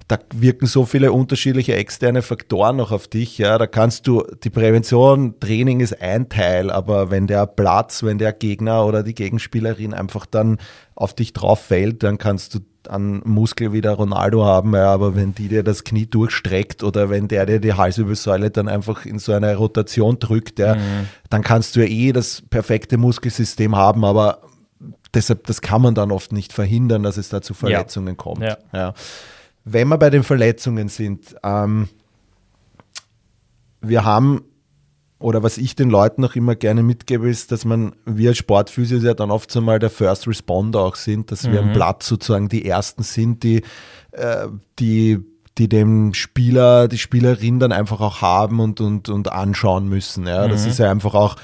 da 0.09 0.19
wirken 0.35 0.67
so 0.67 0.85
viele 0.85 1.13
unterschiedliche 1.13 1.75
externe 1.77 2.21
Faktoren 2.21 2.77
noch 2.77 2.93
auf 2.93 3.09
dich. 3.09 3.39
Ja, 3.39 3.57
da 3.57 3.67
kannst 3.67 4.07
du 4.07 4.23
die 4.43 4.51
Prävention, 4.51 5.41
Training 5.41 5.81
ist 5.81 6.01
ein 6.01 6.29
Teil, 6.29 6.71
aber 6.71 7.11
wenn 7.11 7.27
der 7.27 7.47
Platz, 7.47 8.03
wenn 8.03 8.19
der 8.19 8.33
Gegner 8.33 8.85
oder 8.85 9.03
die 9.03 9.15
Gegenspielerin 9.15 9.95
einfach 9.95 10.27
dann 10.27 10.59
auf 10.95 11.15
dich 11.15 11.33
drauf 11.33 11.61
fällt, 11.61 12.03
dann 12.03 12.19
kannst 12.19 12.55
du 12.55 12.61
einen 12.87 13.23
Muskel 13.25 13.73
wie 13.73 13.81
der 13.81 13.93
Ronaldo 13.93 14.45
haben, 14.45 14.75
ja, 14.75 14.93
aber 14.93 15.17
wenn 15.17 15.35
die 15.35 15.49
dir 15.49 15.63
das 15.63 15.85
Knie 15.85 16.05
durchstreckt 16.05 16.83
oder 16.83 17.09
wenn 17.09 17.29
der 17.29 17.47
dir 17.47 17.59
die 17.59 17.73
Halswirbelsäule 17.73 18.51
dann 18.51 18.69
einfach 18.69 19.07
in 19.07 19.19
so 19.19 19.33
eine 19.33 19.57
Rotation 19.57 20.19
drückt, 20.19 20.59
ja, 20.59 20.75
mhm. 20.75 21.09
dann 21.31 21.43
kannst 21.43 21.77
du 21.77 21.81
ja 21.81 21.87
eh 21.87 22.13
das 22.13 22.43
perfekte 22.51 22.99
Muskelsystem 22.99 23.75
haben, 23.75 24.05
aber 24.05 24.43
deshalb, 25.15 25.47
das 25.47 25.61
kann 25.61 25.83
man 25.83 25.95
dann 25.95 26.11
oft 26.11 26.33
nicht 26.33 26.53
verhindern, 26.53 27.03
dass 27.03 27.17
es 27.17 27.29
da 27.29 27.43
zu 27.43 27.55
Verletzungen 27.55 28.09
ja. 28.09 28.15
kommt. 28.15 28.43
Ja. 28.43 28.59
ja. 28.73 28.95
wenn 29.65 29.89
wir 29.89 29.99
bei 29.99 30.11
den 30.11 30.23
Verletzungen 30.23 30.89
sind, 30.89 31.37
ähm, 31.43 31.89
wir 33.81 34.05
haben 34.05 34.43
oder 35.25 35.43
was 35.43 35.57
ich 35.57 35.75
den 35.75 35.89
Leuten 35.89 36.21
noch 36.21 36.37
immer 36.37 36.55
gerne 36.55 36.83
mitgebe, 36.83 37.31
ist, 37.31 37.51
dass 37.51 37.65
man, 37.65 37.95
wir 38.05 38.31
als 38.31 38.39
Sportphysio 38.39 38.99
ja 38.99 39.15
dann 39.15 39.31
oft 39.31 39.51
so 39.51 39.63
mal 39.63 39.79
der 39.79 39.89
First 39.89 40.29
Responder 40.29 40.81
auch 40.81 40.97
sind, 40.97 41.33
dass 41.33 41.45
mhm. 41.45 41.53
wir 41.53 41.61
am 41.61 41.73
Platz 41.73 42.07
sozusagen 42.07 42.51
die 42.51 42.67
Ersten 42.67 43.03
sind, 43.03 43.43
die, 43.43 43.63
äh, 44.11 44.49
die, 44.79 45.21
die 45.57 45.69
dem 45.69 46.13
Spieler, 46.13 46.89
die 46.89 46.99
Spielerin 46.99 47.59
dann 47.59 47.73
einfach 47.73 48.03
auch 48.03 48.21
haben 48.21 48.61
und, 48.61 48.83
und, 48.83 49.09
und 49.09 49.33
anschauen 49.33 49.89
müssen. 49.89 50.27
Ja. 50.27 50.47
Das 50.47 50.65
mhm. 50.65 50.71
ist 50.71 50.79
ja 50.79 50.91
einfach 50.91 51.15
auch, 51.15 51.37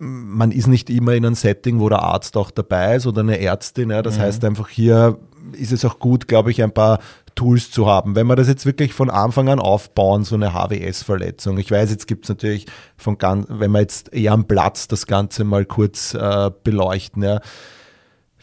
man 0.00 0.50
ist 0.50 0.66
nicht 0.66 0.88
immer 0.88 1.12
in 1.12 1.26
einem 1.26 1.34
Setting, 1.34 1.78
wo 1.78 1.88
der 1.88 2.02
Arzt 2.02 2.36
auch 2.36 2.50
dabei 2.50 2.96
ist 2.96 3.06
oder 3.06 3.20
eine 3.20 3.38
Ärztin. 3.38 3.90
Ja. 3.90 4.00
Das 4.02 4.16
mhm. 4.16 4.22
heißt 4.22 4.44
einfach 4.44 4.68
hier 4.68 5.18
ist 5.52 5.72
es 5.72 5.84
auch 5.84 5.98
gut, 5.98 6.28
glaube 6.28 6.50
ich, 6.50 6.62
ein 6.62 6.72
paar 6.72 7.00
Tools 7.34 7.70
zu 7.70 7.86
haben. 7.86 8.14
Wenn 8.14 8.26
wir 8.26 8.36
das 8.36 8.48
jetzt 8.48 8.66
wirklich 8.66 8.92
von 8.92 9.10
Anfang 9.10 9.48
an 9.48 9.58
aufbauen, 9.58 10.24
so 10.24 10.34
eine 10.34 10.52
HWS-Verletzung. 10.52 11.58
Ich 11.58 11.70
weiß, 11.70 11.90
jetzt 11.90 12.06
gibt 12.06 12.24
es 12.24 12.28
natürlich 12.28 12.66
von 12.96 13.18
ganz, 13.18 13.46
wenn 13.48 13.70
wir 13.70 13.80
jetzt 13.80 14.12
eher 14.12 14.32
am 14.32 14.46
Platz 14.46 14.88
das 14.88 15.06
Ganze 15.06 15.44
mal 15.44 15.64
kurz 15.64 16.14
äh, 16.14 16.50
beleuchten, 16.64 17.22
ja. 17.22 17.40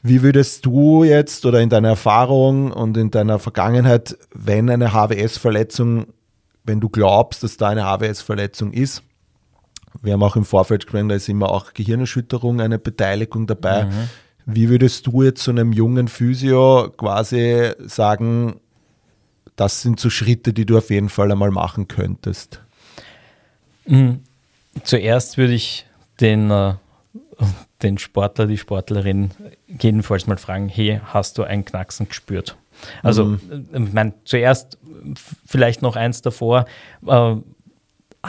Wie 0.03 0.21
würdest 0.21 0.65
du 0.65 1.03
jetzt 1.03 1.45
oder 1.45 1.59
in 1.59 1.69
deiner 1.69 1.89
Erfahrung 1.89 2.71
und 2.71 2.95
in 2.97 3.11
deiner 3.11 3.39
Vergangenheit, 3.39 4.17
wenn 4.33 4.69
eine 4.69 4.93
HWS-Verletzung, 4.93 6.07
wenn 6.63 6.79
du 6.79 6.87
glaubst, 6.87 7.43
dass 7.43 7.57
da 7.57 7.69
eine 7.69 7.83
HWS-Verletzung 7.83 8.71
ist, 8.71 9.03
wir 10.01 10.13
haben 10.13 10.23
auch 10.23 10.35
im 10.35 10.45
Vorfeld 10.45 10.85
gesprochen, 10.85 11.09
da 11.09 11.15
ist 11.15 11.29
immer 11.29 11.49
auch 11.49 11.73
Gehirnerschütterung 11.73 12.61
eine 12.61 12.79
Beteiligung 12.79 13.47
dabei. 13.47 13.85
Mhm. 13.85 14.09
Wie 14.45 14.69
würdest 14.69 15.07
du 15.07 15.23
jetzt 15.23 15.43
zu 15.43 15.51
einem 15.51 15.73
jungen 15.73 16.07
Physio 16.07 16.89
quasi 16.95 17.71
sagen, 17.79 18.61
das 19.55 19.81
sind 19.81 19.99
so 19.99 20.09
Schritte, 20.09 20.53
die 20.53 20.65
du 20.65 20.77
auf 20.77 20.89
jeden 20.89 21.09
Fall 21.09 21.31
einmal 21.31 21.51
machen 21.51 21.87
könntest? 21.87 22.61
Mhm. 23.85 24.21
Zuerst 24.83 25.37
würde 25.37 25.53
ich 25.53 25.85
den, 26.21 26.51
äh, 26.51 26.75
den 27.81 27.97
Sportler, 27.97 28.45
die 28.45 28.57
Sportlerin 28.57 29.31
jedenfalls 29.67 30.27
mal 30.27 30.37
fragen, 30.37 30.69
hey, 30.69 31.01
hast 31.03 31.37
du 31.37 31.43
ein 31.43 31.65
Knacksen 31.65 32.07
gespürt? 32.07 32.55
Also, 33.03 33.25
mhm. 33.25 33.67
Äh, 33.73 33.83
ich 33.83 33.93
meine, 33.93 34.13
zuerst 34.23 34.77
vielleicht 35.45 35.81
noch 35.81 35.95
eins 35.95 36.21
davor, 36.21 36.65
äh, 37.05 37.35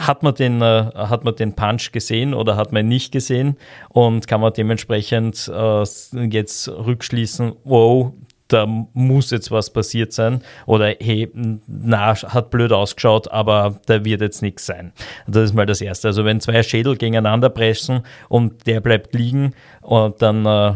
hat 0.07 0.23
man, 0.23 0.35
den, 0.35 0.61
äh, 0.61 0.91
hat 0.95 1.23
man 1.23 1.35
den 1.35 1.53
Punch 1.55 1.91
gesehen 1.91 2.33
oder 2.33 2.55
hat 2.55 2.71
man 2.71 2.85
ihn 2.85 2.89
nicht 2.89 3.11
gesehen 3.11 3.57
und 3.89 4.27
kann 4.27 4.41
man 4.41 4.53
dementsprechend 4.53 5.51
äh, 5.53 5.83
jetzt 6.29 6.67
rückschließen, 6.67 7.53
wow, 7.63 8.13
da 8.49 8.65
muss 8.65 9.29
jetzt 9.31 9.51
was 9.51 9.69
passiert 9.69 10.11
sein 10.11 10.41
oder 10.65 10.95
hey, 10.99 11.29
na, 11.67 12.15
hat 12.15 12.49
blöd 12.49 12.71
ausgeschaut, 12.71 13.31
aber 13.31 13.79
da 13.85 14.03
wird 14.03 14.21
jetzt 14.21 14.41
nichts 14.41 14.65
sein. 14.65 14.91
Das 15.27 15.45
ist 15.45 15.53
mal 15.53 15.67
das 15.67 15.81
Erste. 15.81 16.07
Also 16.07 16.25
wenn 16.25 16.41
zwei 16.41 16.63
Schädel 16.63 16.97
gegeneinander 16.97 17.49
pressen 17.49 18.01
und 18.27 18.65
der 18.65 18.81
bleibt 18.81 19.13
liegen, 19.13 19.53
und 19.81 20.21
dann 20.21 20.45
äh, 20.45 20.73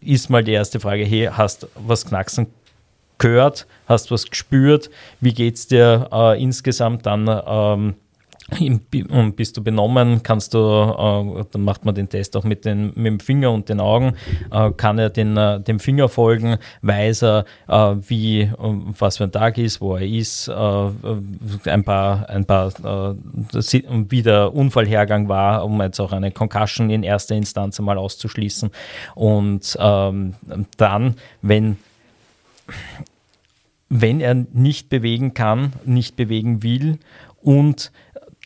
ist 0.00 0.30
mal 0.30 0.42
die 0.42 0.52
erste 0.52 0.80
Frage, 0.80 1.04
hey, 1.04 1.28
hast 1.30 1.68
was 1.74 2.06
knacksen 2.06 2.48
gehört, 3.18 3.66
hast 3.86 4.10
was 4.10 4.30
gespürt, 4.30 4.90
wie 5.20 5.32
geht 5.32 5.56
es 5.56 5.66
dir 5.66 6.08
äh, 6.12 6.42
insgesamt 6.42 7.06
dann 7.06 7.28
ähm, 7.46 7.94
und 9.10 9.34
bist 9.34 9.56
du 9.56 9.64
benommen, 9.64 10.22
kannst 10.22 10.54
du, 10.54 10.58
äh, 10.58 11.44
dann 11.50 11.62
macht 11.62 11.84
man 11.84 11.96
den 11.96 12.08
Test 12.08 12.36
auch 12.36 12.44
mit, 12.44 12.64
den, 12.64 12.92
mit 12.94 13.06
dem 13.06 13.20
Finger 13.20 13.50
und 13.50 13.68
den 13.68 13.80
Augen, 13.80 14.14
äh, 14.52 14.70
kann 14.70 14.98
er 14.98 15.10
den, 15.10 15.36
äh, 15.36 15.60
dem 15.60 15.80
Finger 15.80 16.08
folgen, 16.08 16.58
weiß 16.82 17.24
er, 17.24 17.44
wie, 18.08 18.50
was 18.56 19.16
für 19.16 19.24
ein 19.24 19.32
Tag 19.32 19.58
ist, 19.58 19.80
wo 19.80 19.96
er 19.96 20.06
ist, 20.06 20.48
ein 20.48 21.84
paar, 21.84 22.28
ein 22.28 22.44
paar 22.44 22.72
wie 22.72 24.22
der 24.22 24.54
Unfallhergang 24.54 25.28
war, 25.28 25.64
um 25.64 25.80
jetzt 25.82 26.00
auch 26.00 26.12
eine 26.12 26.30
Concussion 26.30 26.90
in 26.90 27.02
erster 27.02 27.34
Instanz 27.34 27.78
einmal 27.78 27.98
auszuschließen. 27.98 28.70
Und 29.14 29.76
ähm, 29.80 30.34
dann, 30.76 31.16
wenn 31.42 31.76
wenn 33.88 34.20
er 34.20 34.34
nicht 34.34 34.88
bewegen 34.88 35.34
kann, 35.34 35.72
nicht 35.84 36.16
bewegen 36.16 36.62
will 36.62 36.98
und 37.40 37.92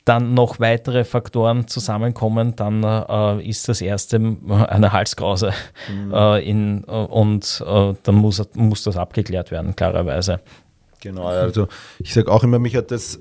dann 0.05 0.35
noch 0.35 0.61
weitere 0.61 1.05
Faktoren 1.05 1.69
zusammenkommen, 1.69 2.57
dann 2.57 2.83
äh, 2.83 3.49
ist 3.49 3.69
das 3.69 3.81
erste 3.81 4.37
eine 4.69 4.93
Halskrause 4.93 5.53
mhm. 5.89 6.12
äh, 6.12 6.41
in, 6.41 6.85
äh, 6.89 6.91
und 6.91 7.62
äh, 7.67 7.95
dann 8.03 8.15
muss, 8.15 8.43
muss 8.55 8.83
das 8.83 8.97
abgeklärt 8.97 9.50
werden, 9.50 9.77
klarerweise. 9.77 10.41
Genau, 11.00 11.27
also 11.27 11.69
ich 11.99 12.12
sage 12.12 12.31
auch 12.31 12.43
immer, 12.43 12.59
mich 12.59 12.77
hat 12.77 12.91
das 12.91 13.21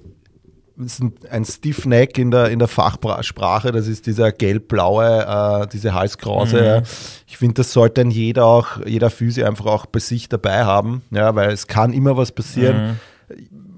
ein 1.30 1.46
Stiff 1.46 1.86
Neck 1.86 2.18
in 2.18 2.32
der, 2.32 2.50
in 2.50 2.60
der 2.60 2.68
Fachsprache, 2.68 3.72
das 3.72 3.88
ist 3.88 4.06
dieser 4.06 4.32
gelb-blaue, 4.32 5.64
äh, 5.64 5.68
diese 5.68 5.94
Halskrause. 5.94 6.82
Mhm. 6.82 6.88
Ich 7.28 7.38
finde, 7.38 7.56
das 7.56 7.74
sollte 7.74 8.02
dann 8.02 8.12
jeder 8.12 8.46
auch, 8.46 8.86
jeder 8.86 9.10
Physio 9.10 9.46
einfach 9.46 9.66
auch 9.66 9.86
bei 9.86 10.00
sich 10.00 10.30
dabei 10.30 10.64
haben, 10.64 11.02
ja, 11.12 11.36
weil 11.36 11.52
es 11.52 11.68
kann 11.68 11.94
immer 11.94 12.16
was 12.16 12.32
passieren. 12.32 12.88
Mhm 12.88 13.00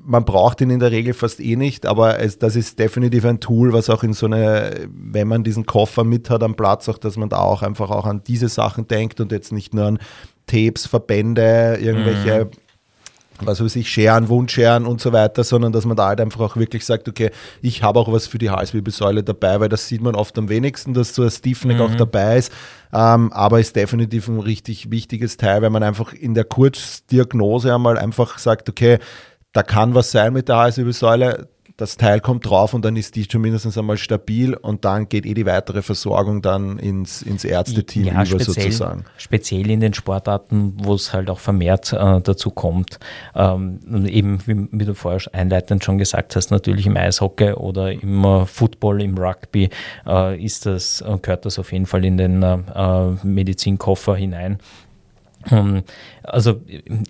man 0.04 0.26
braucht 0.26 0.62
ihn 0.62 0.70
in 0.70 0.80
der 0.80 0.92
Regel 0.92 1.14
fast 1.14 1.40
eh 1.40 1.56
nicht, 1.56 1.86
aber 1.86 2.20
es, 2.20 2.40
das 2.40 2.56
ist 2.56 2.80
definitiv 2.80 3.26
ein 3.26 3.40
Tool, 3.40 3.74
was 3.74 3.90
auch 3.90 4.04
in 4.04 4.14
so 4.14 4.26
eine, 4.26 4.88
wenn 4.90 5.28
man 5.28 5.44
diesen 5.44 5.66
Koffer 5.66 6.04
mit 6.04 6.30
hat 6.30 6.44
am 6.44 6.56
Platz, 6.56 6.90
auch, 6.90 6.98
dass 6.98 7.18
man 7.18 7.30
da 7.30 7.38
auch 7.38 7.62
einfach 7.62 7.90
auch 7.92 8.06
an 8.06 8.24
diese 8.26 8.50
Sachen 8.50 8.88
denkt 8.88 9.22
und 9.22 9.32
jetzt 9.32 9.52
nicht 9.52 9.74
nur 9.74 9.86
an 9.86 10.00
Tapes, 10.48 10.86
Verbände, 10.86 11.78
irgendwelche, 11.80 12.46
mhm. 12.46 12.52
Was 13.46 13.64
weiß 13.64 13.76
ich, 13.76 13.90
Scheren, 13.90 14.30
Wundscheren 14.30 14.86
und 14.86 15.02
so 15.02 15.12
weiter, 15.14 15.44
sondern 15.44 15.72
dass 15.72 15.86
man 15.86 15.98
da 15.98 16.08
halt 16.08 16.22
einfach 16.22 16.40
auch 16.42 16.58
wirklich 16.58 16.86
sagt, 16.86 17.08
okay, 17.08 17.32
ich 17.62 17.84
habe 17.84 18.00
auch 18.00 18.12
was 18.12 18.28
für 18.28 18.38
die 18.38 18.50
Halswirbelsäule 18.50 19.24
dabei, 19.24 19.60
weil 19.60 19.70
das 19.70 19.88
sieht 19.88 20.02
man 20.02 20.16
oft 20.16 20.38
am 20.38 20.50
wenigsten, 20.50 20.94
dass 20.94 21.16
so 21.16 21.24
ein 21.24 21.32
Stiefneck 21.32 21.78
mhm. 21.78 21.84
auch 21.84 21.96
dabei 21.96 22.38
ist. 22.38 22.52
Ähm, 22.94 23.32
aber 23.34 23.60
ist 23.60 23.76
definitiv 23.76 24.28
ein 24.28 24.40
richtig 24.40 24.92
wichtiges 24.92 25.38
Teil, 25.38 25.62
wenn 25.62 25.72
man 25.72 25.84
einfach 25.84 26.14
in 26.14 26.34
der 26.34 26.44
Kurzdiagnose 26.44 27.74
einmal 27.74 27.98
einfach 27.98 28.38
sagt, 28.38 28.70
okay, 28.70 29.00
da 29.54 29.64
kann 29.64 29.96
was 29.96 30.12
sein 30.12 30.34
mit 30.34 30.48
der 30.48 30.58
Halswirbelsäule, 30.58 31.48
das 31.82 31.98
Teil 31.98 32.20
kommt 32.20 32.48
drauf 32.48 32.76
und 32.76 32.86
dann 32.86 32.96
ist 32.96 33.16
die 33.16 33.28
zumindest 33.28 33.76
einmal 33.76 33.98
stabil 33.98 34.54
und 34.54 34.86
dann 34.86 35.10
geht 35.10 35.26
eh 35.26 35.34
die 35.34 35.48
weitere 35.48 35.82
Versorgung 35.82 36.44
dann 36.44 36.78
ins, 36.78 37.24
ins 37.24 37.44
Ärzteteam 37.44 38.06
ja, 38.06 38.14
über 38.14 38.26
speziell, 38.26 38.66
sozusagen. 38.72 39.06
Speziell 39.18 39.70
in 39.72 39.80
den 39.80 39.96
Sportarten, 39.96 40.76
wo 40.78 40.94
es 40.94 41.12
halt 41.12 41.32
auch 41.32 41.40
vermehrt 41.40 41.92
äh, 41.92 42.22
dazu 42.22 42.52
kommt. 42.52 43.00
Ähm, 43.36 43.80
eben, 44.06 44.40
wie, 44.46 44.68
wie, 44.72 44.86
du 44.86 44.94
vorher 44.94 45.22
einleitend 45.34 45.84
schon 45.84 45.98
gesagt 45.98 46.36
hast, 46.36 46.52
natürlich 46.52 46.86
im 46.86 46.96
Eishockey 46.96 47.54
oder 47.54 47.92
im 47.92 48.24
äh, 48.24 48.46
Football, 48.46 49.02
im 49.02 49.18
Rugby 49.18 49.70
äh, 50.06 50.40
ist 50.40 50.68
das, 50.68 51.02
äh, 51.02 51.18
gehört 51.20 51.46
das 51.46 51.58
auf 51.58 51.72
jeden 51.72 51.88
Fall 51.88 52.06
in 52.06 52.18
den 52.18 52.44
äh, 52.44 52.58
äh, 52.76 53.16
Medizinkoffer 53.24 54.16
hinein. 54.16 54.60
Ähm, 55.50 55.84
also 56.24 56.62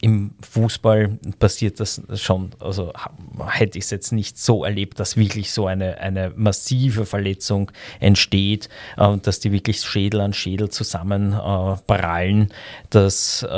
im 0.01 0.31
Fußball 0.41 1.17
passiert 1.39 1.79
das 1.79 2.01
schon, 2.15 2.51
also 2.59 2.93
hätte 3.47 3.77
ich 3.77 3.85
es 3.85 3.91
jetzt 3.91 4.11
nicht 4.11 4.37
so 4.37 4.63
erlebt, 4.63 4.99
dass 4.99 5.17
wirklich 5.17 5.51
so 5.51 5.67
eine, 5.67 5.97
eine 5.97 6.31
massive 6.35 7.05
Verletzung 7.05 7.71
entsteht, 7.99 8.69
äh, 8.97 9.17
dass 9.17 9.39
die 9.39 9.51
wirklich 9.51 9.81
Schädel 9.81 10.21
an 10.21 10.33
Schädel 10.33 10.69
zusammen 10.69 11.33
äh, 11.33 11.75
prallen, 11.87 12.53
dass 12.89 13.45
äh, 13.49 13.55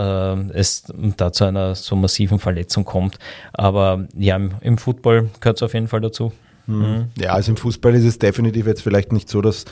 es 0.53 0.83
da 1.17 1.31
zu 1.31 1.45
einer 1.45 1.75
so 1.75 1.95
massiven 1.95 2.39
Verletzung 2.39 2.85
kommt. 2.85 3.19
Aber 3.53 4.07
ja, 4.17 4.35
im, 4.35 4.51
im 4.61 4.77
Football 4.77 5.29
gehört 5.39 5.57
es 5.57 5.63
auf 5.63 5.73
jeden 5.73 5.87
Fall 5.87 6.01
dazu. 6.01 6.31
Mhm. 6.65 7.09
Ja, 7.17 7.33
also 7.33 7.51
im 7.51 7.57
Fußball 7.57 7.93
ist 7.95 8.05
es 8.05 8.19
definitiv 8.19 8.67
jetzt 8.67 8.81
vielleicht 8.81 9.11
nicht 9.11 9.29
so, 9.29 9.41
dass 9.41 9.65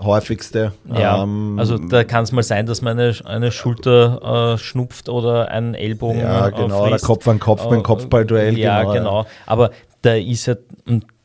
häufigste. 0.00 0.72
Ja, 0.92 1.22
ähm, 1.22 1.58
also 1.58 1.78
da 1.78 2.04
kann 2.04 2.24
es 2.24 2.32
mal 2.32 2.42
sein, 2.42 2.66
dass 2.66 2.82
man 2.82 2.98
eine, 2.98 3.14
eine 3.24 3.52
Schulter 3.52 4.54
äh, 4.54 4.58
schnupft 4.58 5.08
oder 5.08 5.50
einen 5.50 5.74
Ellbogen. 5.74 6.20
Ja, 6.20 6.50
genau, 6.50 6.86
oder 6.86 6.98
Kopf 6.98 7.26
an 7.28 7.38
Kopf 7.38 7.66
beim 7.68 7.80
äh, 7.80 7.82
Kopfballduell. 7.82 8.58
Ja, 8.58 8.82
genau, 8.82 8.92
genau. 8.92 9.26
Aber 9.46 9.70
da 10.02 10.14
ist 10.14 10.46
ja, 10.46 10.56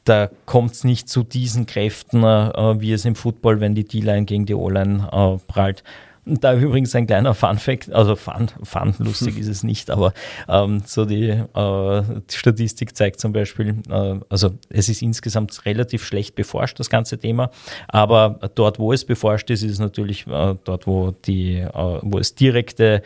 da 0.05 0.29
kommt 0.45 0.73
es 0.73 0.83
nicht 0.83 1.09
zu 1.09 1.23
diesen 1.23 1.65
Kräften, 1.65 2.23
äh, 2.23 2.81
wie 2.81 2.93
es 2.93 3.05
im 3.05 3.15
Football, 3.15 3.59
wenn 3.59 3.75
die 3.75 3.85
D-Line 3.85 4.25
gegen 4.25 4.45
die 4.45 4.55
O-Line 4.55 5.07
äh, 5.11 5.37
prallt. 5.51 5.83
Da 6.25 6.55
übrigens 6.55 6.93
ein 6.95 7.07
kleiner 7.07 7.33
Fun-Fact, 7.33 7.91
also 7.91 8.15
Fun, 8.15 8.47
Fun, 8.63 8.93
lustig 8.99 9.37
ist 9.37 9.47
es 9.47 9.63
nicht, 9.63 9.89
aber 9.89 10.13
ähm, 10.47 10.81
so 10.85 11.05
die, 11.05 11.29
äh, 11.29 12.03
die, 12.29 12.35
Statistik 12.35 12.95
zeigt 12.95 13.19
zum 13.19 13.33
Beispiel, 13.33 13.81
äh, 13.89 14.19
also 14.29 14.51
es 14.69 14.89
ist 14.89 15.01
insgesamt 15.01 15.65
relativ 15.65 16.05
schlecht 16.05 16.35
beforscht, 16.35 16.79
das 16.79 16.89
ganze 16.89 17.17
Thema, 17.17 17.51
aber 17.87 18.39
dort, 18.55 18.79
wo 18.79 18.93
es 18.93 19.05
beforscht 19.05 19.49
ist, 19.49 19.63
ist 19.63 19.71
es 19.71 19.79
natürlich 19.79 20.27
äh, 20.27 20.55
dort, 20.63 20.87
wo, 20.87 21.11
die, 21.11 21.57
äh, 21.57 21.99
wo 22.01 22.19
es 22.19 22.35
direkte 22.35 23.01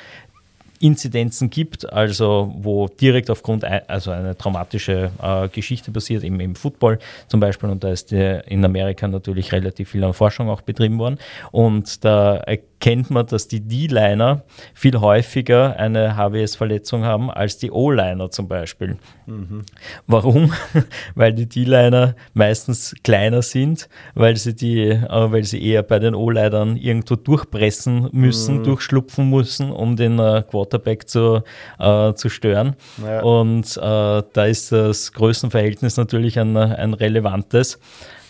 Inzidenzen 0.83 1.49
gibt, 1.49 1.91
also 1.91 2.53
wo 2.57 2.89
direkt 2.89 3.29
aufgrund 3.29 3.63
ein, 3.63 3.81
also 3.87 4.11
eine 4.11 4.37
traumatische 4.37 5.11
äh, 5.21 5.47
Geschichte 5.47 5.91
passiert, 5.91 6.25
eben 6.25 6.39
im 6.41 6.55
Football 6.55 6.99
zum 7.29 7.39
Beispiel, 7.39 7.69
und 7.69 7.83
da 7.85 7.89
ist 7.89 8.11
in 8.11 8.65
Amerika 8.65 9.07
natürlich 9.07 9.53
relativ 9.53 9.91
viel 9.91 10.03
an 10.03 10.13
Forschung 10.13 10.49
auch 10.49 10.61
betrieben 10.61 10.99
worden. 10.99 11.19
Und 11.51 12.03
da 12.03 12.43
kennt 12.81 13.09
man, 13.09 13.25
dass 13.25 13.47
die 13.47 13.61
D-Liner 13.61 14.43
viel 14.73 14.99
häufiger 14.99 15.77
eine 15.77 16.17
HWS-Verletzung 16.17 17.05
haben 17.05 17.31
als 17.31 17.57
die 17.57 17.71
O-Liner 17.71 18.29
zum 18.29 18.49
Beispiel. 18.49 18.97
Mhm. 19.25 19.63
Warum? 20.05 20.51
weil 21.15 21.31
die 21.31 21.47
D-Liner 21.47 22.15
meistens 22.33 22.93
kleiner 23.01 23.41
sind, 23.41 23.87
weil 24.15 24.35
sie, 24.35 24.53
die, 24.53 24.89
äh, 24.89 25.31
weil 25.31 25.45
sie 25.45 25.65
eher 25.65 25.81
bei 25.81 25.99
den 25.99 26.13
O-Linern 26.13 26.75
irgendwo 26.75 27.15
durchpressen 27.15 28.09
müssen, 28.11 28.57
mhm. 28.57 28.63
durchschlupfen 28.65 29.29
müssen, 29.29 29.71
um 29.71 29.95
den 29.95 30.19
äh, 30.19 30.43
Quarterback 30.49 30.72
zu, 31.07 31.43
äh, 31.79 32.13
zu 32.13 32.29
stören. 32.29 32.75
Ja. 33.03 33.21
Und 33.21 33.77
äh, 33.77 34.23
da 34.33 34.45
ist 34.45 34.71
das 34.71 35.11
Größenverhältnis 35.13 35.97
natürlich 35.97 36.39
ein, 36.39 36.55
ein 36.57 36.93
relevantes. 36.93 37.79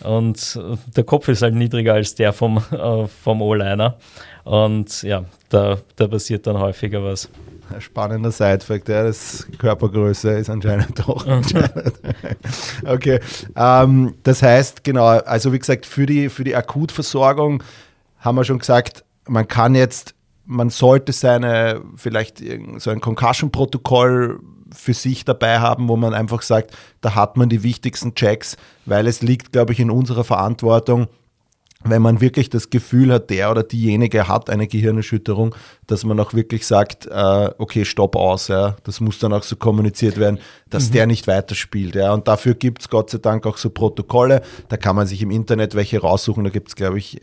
Und 0.04 0.60
der 0.96 1.04
Kopf 1.04 1.28
ist 1.30 1.42
halt 1.42 1.56
niedriger 1.56 1.94
als 1.94 2.16
der 2.16 2.34
vom, 2.34 2.58
äh, 2.72 3.08
vom 3.08 3.42
O-Liner. 3.42 3.98
Und 4.44 5.04
ja, 5.04 5.24
da, 5.50 5.78
da 5.96 6.08
passiert 6.08 6.46
dann 6.48 6.58
häufiger 6.58 7.04
was. 7.04 7.30
Ein 7.74 7.82
spannender 7.82 8.32
Side-Fact, 8.32 8.90
ja, 8.90 9.04
das 9.04 9.48
Körpergröße 9.58 10.32
ist 10.32 10.50
anscheinend 10.50 11.00
doch. 11.00 11.26
okay, 12.86 13.20
ähm, 13.56 14.16
das 14.24 14.44
heißt, 14.44 14.84
genau, 14.84 15.06
also 15.06 15.54
wie 15.54 15.60
gesagt, 15.60 15.86
für 15.86 16.06
die, 16.06 16.30
für 16.30 16.44
die 16.44 16.56
Akutversorgung 16.56 17.64
haben 18.20 18.36
wir 18.36 18.44
schon 18.44 18.60
gesagt, 18.60 19.06
man 19.28 19.48
kann 19.48 19.76
jetzt, 19.76 20.14
man 20.46 20.70
sollte 20.70 21.12
seine, 21.14 21.82
vielleicht 21.96 22.44
so 22.78 22.90
ein 22.90 23.02
Concussion-Protokoll 23.02 24.40
für 24.74 24.94
sich 24.94 25.24
dabei 25.24 25.60
haben, 25.60 25.88
wo 25.88 25.96
man 25.96 26.14
einfach 26.14 26.42
sagt, 26.42 26.76
da 27.02 27.16
hat 27.16 27.38
man 27.38 27.50
die 27.50 27.64
wichtigsten 27.64 28.16
Checks, 28.16 28.58
weil 28.86 29.08
es 29.08 29.22
liegt, 29.22 29.52
glaube 29.52 29.74
ich, 29.74 29.80
in 29.80 29.92
unserer 29.92 30.24
Verantwortung, 30.24 31.08
wenn 31.86 32.02
man 32.02 32.22
wirklich 32.22 32.50
das 32.50 32.70
Gefühl 32.70 33.12
hat, 33.12 33.30
der 33.30 33.52
oder 33.52 33.64
diejenige 33.64 34.28
hat 34.28 34.50
eine 34.50 34.68
Gehirnerschütterung, 34.68 35.56
dass 35.88 36.04
man 36.06 36.20
auch 36.20 36.34
wirklich 36.34 36.66
sagt, 36.66 37.08
äh, 37.08 37.50
okay, 37.58 37.86
stopp 37.86 38.16
aus, 38.16 38.48
ja. 38.48 38.76
Das 38.84 39.00
muss 39.00 39.20
dann 39.20 39.34
auch 39.34 39.44
so 39.44 39.56
kommuniziert 39.56 40.18
werden, 40.18 40.40
dass 40.70 40.90
mhm. 40.90 40.94
der 40.94 41.08
nicht 41.08 41.28
weiterspielt. 41.28 41.96
Ja. 41.96 42.14
Und 42.14 42.28
dafür 42.28 42.54
gibt 42.54 42.82
es 42.82 42.90
Gott 42.90 43.10
sei 43.10 43.18
Dank 43.18 43.46
auch 43.46 43.58
so 43.58 43.70
Protokolle. 43.70 44.42
Da 44.70 44.78
kann 44.78 44.96
man 44.96 45.08
sich 45.08 45.22
im 45.22 45.32
Internet 45.32 45.76
welche 45.76 46.00
raussuchen. 46.00 46.44
Da 46.44 46.50
gibt 46.50 46.70
es, 46.70 46.76
glaube 46.76 46.98
ich, 46.98 47.20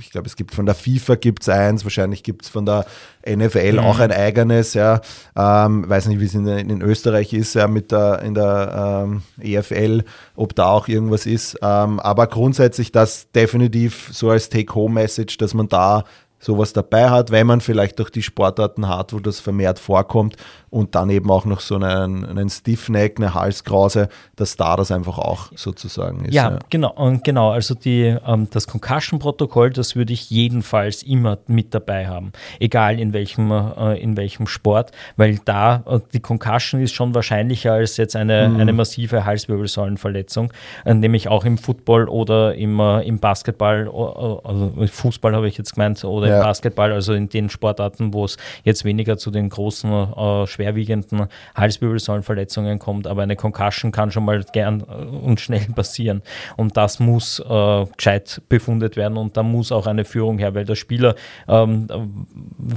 ich 0.00 0.10
glaube, 0.10 0.26
es 0.26 0.36
gibt 0.36 0.54
von 0.54 0.66
der 0.66 0.74
FIFA 0.74 1.16
gibt's 1.16 1.48
eins, 1.48 1.84
wahrscheinlich 1.84 2.22
gibt 2.22 2.44
es 2.44 2.48
von 2.48 2.66
der 2.66 2.86
NFL 3.26 3.74
mhm. 3.74 3.78
auch 3.78 3.98
ein 3.98 4.12
eigenes, 4.12 4.74
ja. 4.74 5.00
Ähm, 5.36 5.88
weiß 5.88 6.06
nicht, 6.06 6.20
wie 6.20 6.26
es 6.26 6.34
in, 6.34 6.46
in, 6.46 6.82
Österreich 6.82 7.32
ist, 7.32 7.54
ja, 7.54 7.68
mit 7.68 7.92
der 7.92 8.22
in 8.22 8.34
der 8.34 9.04
ähm, 9.06 9.22
EFL, 9.40 10.02
ob 10.36 10.54
da 10.54 10.66
auch 10.66 10.88
irgendwas 10.88 11.26
ist. 11.26 11.58
Ähm, 11.62 12.00
aber 12.00 12.26
grundsätzlich 12.26 12.92
das 12.92 13.30
definitiv 13.32 14.10
so 14.12 14.30
als 14.30 14.48
Take-Home-Message, 14.48 15.38
dass 15.38 15.54
man 15.54 15.68
da 15.68 16.04
sowas 16.44 16.72
dabei 16.72 17.08
hat, 17.08 17.30
wenn 17.30 17.46
man 17.46 17.60
vielleicht 17.60 18.00
auch 18.00 18.10
die 18.10 18.22
Sportarten 18.22 18.86
hat, 18.86 19.12
wo 19.12 19.18
das 19.18 19.40
vermehrt 19.40 19.78
vorkommt 19.78 20.36
und 20.68 20.94
dann 20.94 21.08
eben 21.08 21.30
auch 21.30 21.44
noch 21.44 21.60
so 21.60 21.76
einen, 21.76 22.24
einen 22.24 22.50
Stiffneck, 22.50 23.18
eine 23.18 23.32
Halskrause, 23.32 24.08
dass 24.36 24.56
da 24.56 24.76
das 24.76 24.90
einfach 24.90 25.18
auch 25.18 25.46
sozusagen 25.54 26.24
ist. 26.24 26.34
Ja, 26.34 26.50
ja. 26.50 26.58
genau, 26.68 26.92
und 26.92 27.24
genau. 27.24 27.50
Also 27.50 27.74
die, 27.74 28.16
ähm, 28.26 28.48
das 28.50 28.66
Concussion-Protokoll, 28.66 29.70
das 29.70 29.96
würde 29.96 30.12
ich 30.12 30.30
jedenfalls 30.30 31.02
immer 31.02 31.38
mit 31.46 31.72
dabei 31.74 32.08
haben, 32.08 32.32
egal 32.60 32.98
in 32.98 33.12
welchem, 33.12 33.50
äh, 33.50 34.02
in 34.02 34.16
welchem 34.16 34.46
Sport, 34.46 34.90
weil 35.16 35.38
da 35.44 35.82
äh, 35.86 36.00
die 36.12 36.20
Concussion 36.20 36.82
ist 36.82 36.92
schon 36.92 37.14
wahrscheinlicher 37.14 37.72
als 37.72 37.96
jetzt 37.96 38.16
eine, 38.16 38.48
mhm. 38.48 38.60
eine 38.60 38.72
massive 38.72 39.24
Halswirbelsäulenverletzung, 39.24 40.52
äh, 40.84 40.92
nämlich 40.92 41.28
auch 41.28 41.44
im 41.44 41.56
Football 41.56 42.08
oder 42.08 42.54
im, 42.54 42.80
äh, 42.80 43.02
im 43.02 43.18
Basketball, 43.18 43.88
also 43.88 44.72
Fußball 44.86 45.34
habe 45.34 45.48
ich 45.48 45.56
jetzt 45.56 45.74
gemeint, 45.74 46.04
oder 46.04 46.28
ja. 46.28 46.33
Im 46.36 46.42
Basketball, 46.42 46.92
also 46.92 47.12
in 47.12 47.28
den 47.28 47.48
Sportarten, 47.50 48.12
wo 48.12 48.24
es 48.24 48.36
jetzt 48.64 48.84
weniger 48.84 49.16
zu 49.16 49.30
den 49.30 49.48
großen 49.48 49.90
äh, 49.90 50.46
schwerwiegenden 50.46 51.26
Halswirbelsäulenverletzungen 51.54 52.78
kommt, 52.78 53.06
aber 53.06 53.22
eine 53.22 53.36
Concussion 53.36 53.92
kann 53.92 54.10
schon 54.10 54.24
mal 54.24 54.44
gern 54.52 54.80
äh, 54.82 55.04
und 55.04 55.40
schnell 55.40 55.66
passieren. 55.74 56.22
Und 56.56 56.76
das 56.76 57.00
muss 57.00 57.40
äh, 57.40 57.86
gescheit 57.96 58.42
befundet 58.48 58.96
werden 58.96 59.16
und 59.16 59.36
da 59.36 59.42
muss 59.42 59.72
auch 59.72 59.86
eine 59.86 60.04
Führung 60.04 60.38
her, 60.38 60.54
weil 60.54 60.64
der 60.64 60.74
Spieler 60.74 61.14
ähm, 61.48 61.88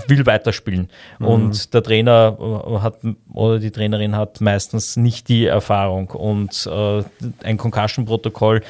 will 0.07 0.25
weiterspielen. 0.25 0.89
Mhm. 1.19 1.27
Und 1.27 1.73
der 1.73 1.83
Trainer 1.83 2.37
äh, 2.39 2.79
hat 2.79 2.99
oder 3.33 3.59
die 3.59 3.71
Trainerin 3.71 4.15
hat 4.15 4.41
meistens 4.41 4.97
nicht 4.97 5.29
die 5.29 5.45
Erfahrung. 5.45 6.09
Und 6.11 6.67
äh, 6.71 7.03
ein 7.43 7.57
Concussion-Protokoll 7.57 8.61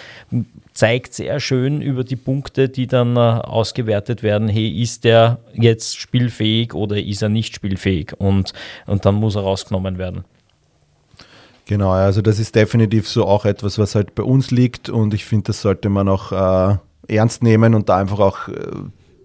zeigt 0.73 1.13
sehr 1.15 1.39
schön 1.39 1.81
über 1.81 2.03
die 2.03 2.15
Punkte, 2.15 2.69
die 2.69 2.85
dann 2.85 3.15
äh, 3.15 3.19
ausgewertet 3.19 4.21
werden, 4.21 4.47
hey, 4.47 4.66
ist 4.67 5.03
der 5.03 5.39
jetzt 5.53 5.97
spielfähig 5.97 6.73
oder 6.73 6.97
ist 6.97 7.21
er 7.21 7.29
nicht 7.29 7.55
spielfähig? 7.55 8.13
Und, 8.17 8.53
und 8.85 9.05
dann 9.05 9.15
muss 9.15 9.35
er 9.35 9.41
rausgenommen 9.41 9.97
werden. 9.97 10.25
Genau, 11.65 11.91
also 11.91 12.21
das 12.21 12.39
ist 12.39 12.55
definitiv 12.55 13.09
so 13.09 13.25
auch 13.25 13.43
etwas, 13.43 13.77
was 13.77 13.93
halt 13.93 14.15
bei 14.15 14.23
uns 14.23 14.51
liegt 14.51 14.89
und 14.89 15.13
ich 15.13 15.25
finde, 15.25 15.47
das 15.47 15.61
sollte 15.61 15.89
man 15.89 16.07
auch 16.07 16.31
äh, 16.31 16.77
ernst 17.09 17.43
nehmen 17.43 17.75
und 17.75 17.89
da 17.89 17.97
einfach 17.97 18.19
auch 18.19 18.47
äh, 18.47 18.53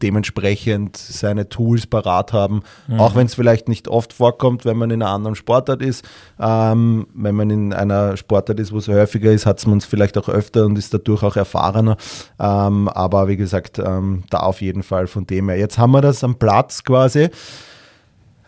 dementsprechend 0.02 0.96
seine 0.96 1.48
Tools 1.48 1.86
parat 1.86 2.32
haben, 2.32 2.62
mhm. 2.88 3.00
auch 3.00 3.14
wenn 3.14 3.26
es 3.26 3.34
vielleicht 3.34 3.68
nicht 3.68 3.88
oft 3.88 4.12
vorkommt, 4.12 4.64
wenn 4.64 4.76
man 4.76 4.90
in 4.90 5.02
einer 5.02 5.12
anderen 5.12 5.36
Sportart 5.36 5.82
ist. 5.82 6.04
Ähm, 6.40 7.06
wenn 7.14 7.34
man 7.34 7.50
in 7.50 7.72
einer 7.72 8.16
Sportart 8.16 8.58
ist, 8.60 8.72
wo 8.72 8.78
es 8.78 8.88
häufiger 8.88 9.30
ist, 9.30 9.46
hat 9.46 9.64
man 9.66 9.78
es 9.78 9.84
vielleicht 9.84 10.18
auch 10.18 10.28
öfter 10.28 10.66
und 10.66 10.76
ist 10.76 10.92
dadurch 10.92 11.22
auch 11.22 11.36
erfahrener. 11.36 11.96
Ähm, 12.38 12.88
aber 12.88 13.28
wie 13.28 13.36
gesagt, 13.36 13.78
ähm, 13.78 14.24
da 14.30 14.40
auf 14.40 14.60
jeden 14.60 14.82
Fall 14.82 15.06
von 15.06 15.26
dem 15.26 15.48
her. 15.48 15.58
Jetzt 15.58 15.78
haben 15.78 15.92
wir 15.92 16.00
das 16.00 16.24
am 16.24 16.36
Platz 16.36 16.84
quasi. 16.84 17.30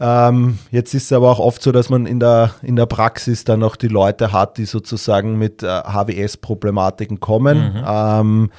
Ähm, 0.00 0.58
jetzt 0.70 0.92
ist 0.92 1.04
es 1.04 1.12
aber 1.12 1.30
auch 1.30 1.38
oft 1.38 1.62
so, 1.62 1.70
dass 1.70 1.88
man 1.88 2.06
in 2.06 2.18
der, 2.18 2.50
in 2.62 2.76
der 2.76 2.86
Praxis 2.86 3.44
dann 3.44 3.62
auch 3.62 3.76
die 3.76 3.88
Leute 3.88 4.32
hat, 4.32 4.58
die 4.58 4.64
sozusagen 4.64 5.38
mit 5.38 5.62
äh, 5.62 5.66
HWS-Problematiken 5.66 7.20
kommen. 7.20 7.74
Mhm. 7.74 7.84
Ähm, 7.86 8.50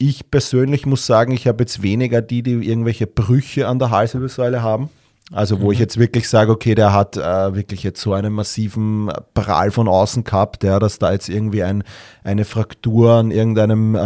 ich 0.00 0.30
persönlich 0.30 0.86
muss 0.86 1.06
sagen, 1.06 1.32
ich 1.32 1.46
habe 1.46 1.62
jetzt 1.62 1.82
weniger 1.82 2.22
die, 2.22 2.42
die 2.42 2.52
irgendwelche 2.52 3.06
Brüche 3.06 3.68
an 3.68 3.78
der 3.78 3.90
Halswirbelsäule 3.90 4.62
haben. 4.62 4.88
Also 5.32 5.60
wo 5.60 5.66
mhm. 5.66 5.72
ich 5.72 5.78
jetzt 5.78 5.96
wirklich 5.96 6.28
sage, 6.28 6.50
okay, 6.50 6.74
der 6.74 6.92
hat 6.92 7.16
äh, 7.16 7.54
wirklich 7.54 7.84
jetzt 7.84 8.00
so 8.00 8.14
einen 8.14 8.32
massiven 8.32 9.12
Prall 9.32 9.70
von 9.70 9.86
außen 9.86 10.24
gehabt, 10.24 10.64
ja, 10.64 10.80
dass 10.80 10.98
da 10.98 11.12
jetzt 11.12 11.28
irgendwie 11.28 11.62
ein, 11.62 11.84
eine 12.24 12.44
Fraktur 12.44 13.12
an 13.12 13.30
irgendeinem 13.30 13.94
äh, 13.94 14.00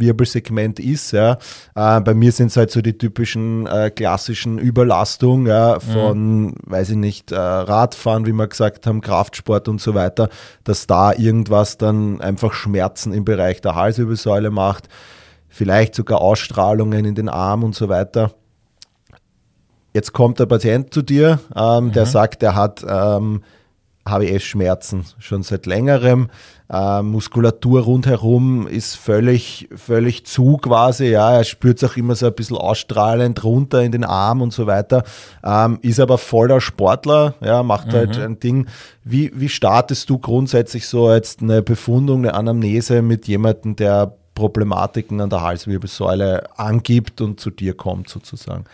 Wirbelsegment 0.00 0.78
ist. 0.78 1.12
Ja. 1.12 1.32
Äh, 1.74 2.00
bei 2.00 2.14
mir 2.14 2.32
sind 2.32 2.46
es 2.46 2.56
halt 2.56 2.70
so 2.70 2.80
die 2.80 2.96
typischen 2.96 3.66
äh, 3.66 3.90
klassischen 3.90 4.58
Überlastungen 4.58 5.48
ja, 5.48 5.80
von, 5.80 6.42
mhm. 6.44 6.54
weiß 6.64 6.90
ich 6.90 6.96
nicht, 6.96 7.32
äh, 7.32 7.36
Radfahren, 7.36 8.24
wie 8.24 8.32
wir 8.32 8.46
gesagt 8.46 8.86
haben, 8.86 9.02
Kraftsport 9.02 9.68
und 9.68 9.82
so 9.82 9.94
weiter, 9.94 10.30
dass 10.64 10.86
da 10.86 11.12
irgendwas 11.12 11.76
dann 11.76 12.22
einfach 12.22 12.54
Schmerzen 12.54 13.12
im 13.12 13.26
Bereich 13.26 13.60
der 13.60 13.74
Halswirbelsäule 13.74 14.50
macht 14.50 14.88
vielleicht 15.50 15.94
sogar 15.94 16.22
Ausstrahlungen 16.22 17.04
in 17.04 17.14
den 17.14 17.28
Arm 17.28 17.62
und 17.62 17.74
so 17.74 17.90
weiter. 17.90 18.32
Jetzt 19.92 20.12
kommt 20.12 20.38
der 20.38 20.46
Patient 20.46 20.94
zu 20.94 21.02
dir, 21.02 21.40
ähm, 21.54 21.86
mhm. 21.86 21.92
der 21.92 22.06
sagt, 22.06 22.42
er 22.42 22.54
hat 22.54 22.84
ähm, 22.88 23.42
HWS-Schmerzen 24.08 25.04
schon 25.18 25.42
seit 25.42 25.66
längerem. 25.66 26.30
Äh, 26.72 27.02
Muskulatur 27.02 27.82
rundherum 27.82 28.68
ist 28.68 28.94
völlig, 28.94 29.68
völlig 29.74 30.24
zu 30.24 30.56
quasi. 30.58 31.06
Ja, 31.06 31.32
er 31.32 31.44
spürt 31.44 31.82
es 31.82 31.90
auch 31.90 31.96
immer 31.96 32.14
so 32.14 32.26
ein 32.26 32.34
bisschen 32.34 32.56
ausstrahlend 32.56 33.42
runter 33.42 33.82
in 33.82 33.92
den 33.92 34.04
Arm 34.04 34.40
und 34.42 34.52
so 34.52 34.66
weiter. 34.66 35.02
Ähm, 35.44 35.80
ist 35.82 36.00
aber 36.00 36.18
voller 36.18 36.60
Sportler, 36.60 37.34
ja, 37.40 37.62
macht 37.62 37.88
mhm. 37.88 37.92
halt 37.92 38.18
ein 38.18 38.38
Ding. 38.38 38.68
Wie, 39.02 39.32
wie 39.34 39.48
startest 39.48 40.08
du 40.08 40.18
grundsätzlich 40.18 40.86
so 40.86 41.12
jetzt 41.12 41.42
eine 41.42 41.62
Befundung, 41.62 42.20
eine 42.20 42.34
Anamnese 42.34 43.02
mit 43.02 43.26
jemandem, 43.26 43.74
der 43.74 44.16
Problematiken 44.40 45.20
an 45.20 45.30
der 45.30 45.42
Halswirbelsäule 45.42 46.58
angibt 46.58 47.20
und 47.20 47.38
zu 47.38 47.50
dir 47.50 47.74
kommt 47.74 48.08
sozusagen. 48.08 48.64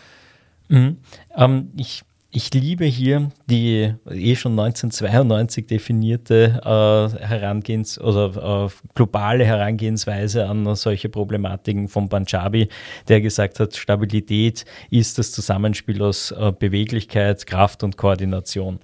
Mhm. 0.69 0.97
Ähm, 1.35 1.71
ich, 1.77 2.03
ich 2.31 2.53
liebe 2.53 2.85
hier 2.85 3.29
die 3.49 3.93
eh 4.09 4.35
schon 4.35 4.51
1992 4.51 5.65
definierte 5.65 6.61
äh, 6.63 7.23
Herangehens- 7.25 7.99
oder 7.99 8.65
äh, 8.65 8.69
globale 8.95 9.45
Herangehensweise 9.45 10.47
an 10.47 10.75
solche 10.75 11.09
Problematiken 11.09 11.87
von 11.87 12.09
Panjabi, 12.09 12.67
der 13.07 13.21
gesagt 13.21 13.59
hat, 13.59 13.75
Stabilität 13.75 14.65
ist 14.89 15.17
das 15.17 15.31
Zusammenspiel 15.31 16.01
aus 16.03 16.31
äh, 16.31 16.51
Beweglichkeit, 16.57 17.45
Kraft 17.45 17.83
und 17.83 17.97
Koordination. 17.97 18.79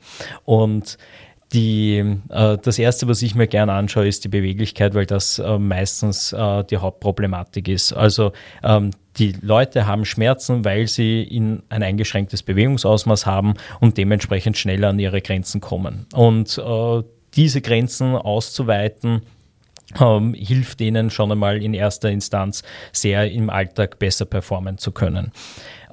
Und 0.46 0.98
die, 1.54 2.04
äh, 2.30 2.58
das 2.58 2.80
Erste, 2.80 3.08
was 3.08 3.22
ich 3.22 3.36
mir 3.36 3.48
gerne 3.48 3.74
anschaue, 3.74 4.08
ist 4.08 4.24
die 4.24 4.30
Beweglichkeit, 4.30 4.96
weil 4.96 5.06
das 5.06 5.40
äh, 5.40 5.58
meistens 5.60 6.34
äh, 6.34 6.64
die 6.64 6.78
Hauptproblematik 6.78 7.68
ist. 7.68 7.94
Also 7.94 8.34
ähm, 8.64 8.92
die 9.18 9.34
Leute 9.42 9.86
haben 9.86 10.06
Schmerzen, 10.06 10.66
weil 10.66 10.88
sie 10.88 11.22
in 11.22 11.62
ein 11.70 11.84
eingeschränktes 11.84 12.42
Bewegungsausmaß 12.44 13.26
haben 13.26 13.54
und 13.80 13.98
dementsprechend 13.98 14.58
schneller 14.58 14.90
an 14.90 15.00
ihre 15.00 15.22
Grenzen 15.22 15.62
kommen. 15.62 16.08
Und 16.14 16.58
äh, 16.58 17.04
diese 17.36 17.62
Grenzen 17.62 18.16
auszuweiten, 18.16 19.22
ähm, 20.00 20.34
hilft 20.34 20.80
denen 20.80 21.10
schon 21.10 21.32
einmal 21.32 21.62
in 21.62 21.74
erster 21.74 22.10
Instanz 22.10 22.64
sehr 22.92 23.32
im 23.32 23.50
Alltag 23.50 24.00
besser 24.00 24.26
performen 24.26 24.78
zu 24.78 24.92
können. 24.92 25.32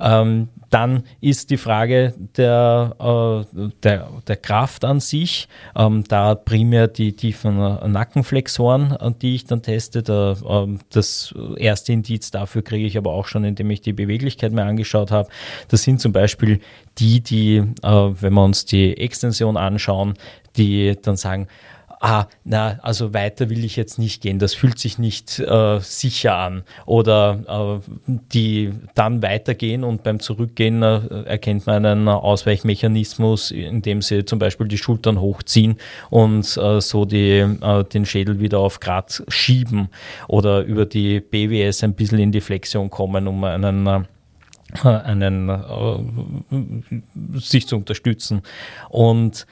Ähm, 0.01 0.49
dann 0.71 1.03
ist 1.21 1.51
die 1.51 1.57
Frage 1.57 2.15
der, 2.37 2.97
äh, 2.99 3.69
der, 3.83 4.09
der 4.27 4.37
Kraft 4.37 4.85
an 4.85 5.01
sich, 5.01 5.49
ähm, 5.77 6.05
da 6.09 6.35
primär 6.35 6.89
die 6.89 7.13
tiefen 7.13 7.59
Nackenflexoren, 7.59 8.97
die 9.21 9.35
ich 9.35 9.45
dann 9.45 9.63
teste. 9.63 10.03
Da, 10.03 10.33
äh, 10.33 10.79
das 10.91 11.35
erste 11.57 11.93
Indiz 11.93 12.31
dafür 12.31 12.63
kriege 12.63 12.87
ich 12.87 12.97
aber 12.97 13.11
auch 13.11 13.27
schon, 13.27 13.45
indem 13.45 13.71
ich 13.71 13.83
die 13.83 13.93
Beweglichkeit 13.93 14.53
mir 14.53 14.65
angeschaut 14.65 15.11
habe. 15.11 15.29
Das 15.69 15.83
sind 15.83 16.01
zum 16.01 16.13
Beispiel 16.13 16.61
die, 16.99 17.21
die, 17.21 17.57
äh, 17.57 17.63
wenn 17.83 18.33
wir 18.33 18.45
uns 18.45 18.65
die 18.65 18.97
Extension 18.97 19.57
anschauen, 19.59 20.15
die 20.57 20.97
dann 21.03 21.17
sagen, 21.17 21.49
ah, 22.01 22.27
na, 22.45 22.79
also 22.83 23.13
weiter 23.15 23.51
will 23.51 23.65
ich 23.65 23.77
jetzt 23.77 23.99
nicht 23.99 24.23
gehen, 24.23 24.39
das 24.39 24.55
fühlt 24.55 24.79
sich 24.79 24.99
nicht 24.99 25.39
äh, 25.39 25.79
sicher 25.81 26.37
an. 26.37 26.65
Oder 26.87 27.81
äh, 27.87 28.13
die 28.33 28.73
dann 28.95 29.23
weitergehen 29.23 29.85
und 29.85 30.03
beim 30.03 30.19
Zurückgehen 30.19 30.83
äh, 30.83 31.25
erkennt 31.25 31.67
man 31.67 31.85
einen 31.85 32.09
Ausweichmechanismus, 32.09 33.51
indem 33.51 34.01
sie 34.03 34.25
zum 34.25 34.39
Beispiel 34.39 34.67
die 34.67 34.79
Schultern 34.79 35.21
hochziehen 35.21 35.77
und 36.09 36.57
äh, 36.57 36.81
so 36.81 37.05
die, 37.05 37.39
äh, 37.39 37.85
den 37.85 38.07
Schädel 38.07 38.41
wieder 38.41 38.59
auf 38.61 38.81
Grad 38.81 39.23
schieben 39.29 39.89
oder 40.27 40.63
über 40.63 40.87
die 40.87 41.21
BWS 41.21 41.85
ein 41.85 41.95
bisschen 41.95 42.19
in 42.19 42.33
die 42.33 42.41
Flexion 42.41 42.89
kommen, 42.89 43.29
um 43.29 43.45
einen 43.45 43.87
äh, 43.87 44.01
einen 44.85 45.49
äh, 45.49 47.41
sich 47.41 47.67
zu 47.67 47.77
unterstützen. 47.77 48.43
Und 48.89 49.47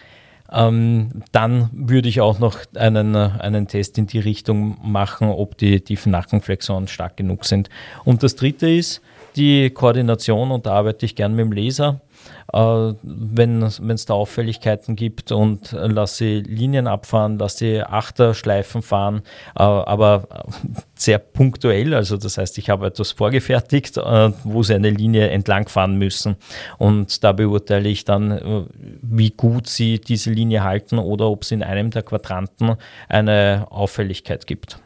ähm, 0.52 1.22
dann 1.32 1.70
würde 1.72 2.08
ich 2.08 2.20
auch 2.20 2.38
noch 2.38 2.58
einen, 2.74 3.14
einen 3.14 3.68
Test 3.68 3.98
in 3.98 4.06
die 4.06 4.18
Richtung 4.18 4.78
machen, 4.82 5.28
ob 5.28 5.58
die 5.58 5.80
tiefen 5.80 6.12
Nackenflexoren 6.12 6.88
stark 6.88 7.16
genug 7.16 7.44
sind. 7.44 7.68
Und 8.04 8.22
das 8.22 8.36
dritte 8.36 8.68
ist 8.70 9.02
die 9.36 9.70
Koordination 9.70 10.50
und 10.50 10.66
da 10.66 10.72
arbeite 10.72 11.06
ich 11.06 11.14
gern 11.14 11.34
mit 11.34 11.44
dem 11.44 11.52
Laser 11.52 12.00
äh, 12.00 12.07
wenn 12.50 13.62
es 13.62 14.06
da 14.06 14.14
Auffälligkeiten 14.14 14.96
gibt 14.96 15.32
und 15.32 15.74
äh, 15.74 15.86
lass 15.86 16.16
sie 16.16 16.40
Linien 16.40 16.86
abfahren, 16.86 17.38
lass 17.38 17.58
sie 17.58 17.82
Achterschleifen 17.82 18.80
fahren, 18.80 19.22
äh, 19.54 19.62
aber 19.62 20.46
sehr 20.94 21.18
punktuell. 21.18 21.92
Also 21.92 22.16
das 22.16 22.38
heißt, 22.38 22.56
ich 22.56 22.70
habe 22.70 22.86
etwas 22.86 23.12
vorgefertigt, 23.12 23.98
äh, 23.98 24.32
wo 24.44 24.62
sie 24.62 24.74
eine 24.74 24.88
Linie 24.88 25.28
entlang 25.28 25.68
fahren 25.68 25.96
müssen 25.96 26.36
und 26.78 27.22
da 27.22 27.32
beurteile 27.32 27.88
ich 27.90 28.06
dann, 28.06 28.30
äh, 28.30 28.64
wie 29.02 29.30
gut 29.30 29.66
sie 29.66 30.00
diese 30.00 30.30
Linie 30.30 30.64
halten 30.64 30.98
oder 30.98 31.28
ob 31.28 31.42
es 31.42 31.50
in 31.50 31.62
einem 31.62 31.90
der 31.90 32.02
Quadranten 32.02 32.76
eine 33.10 33.66
Auffälligkeit 33.68 34.46
gibt. 34.46 34.78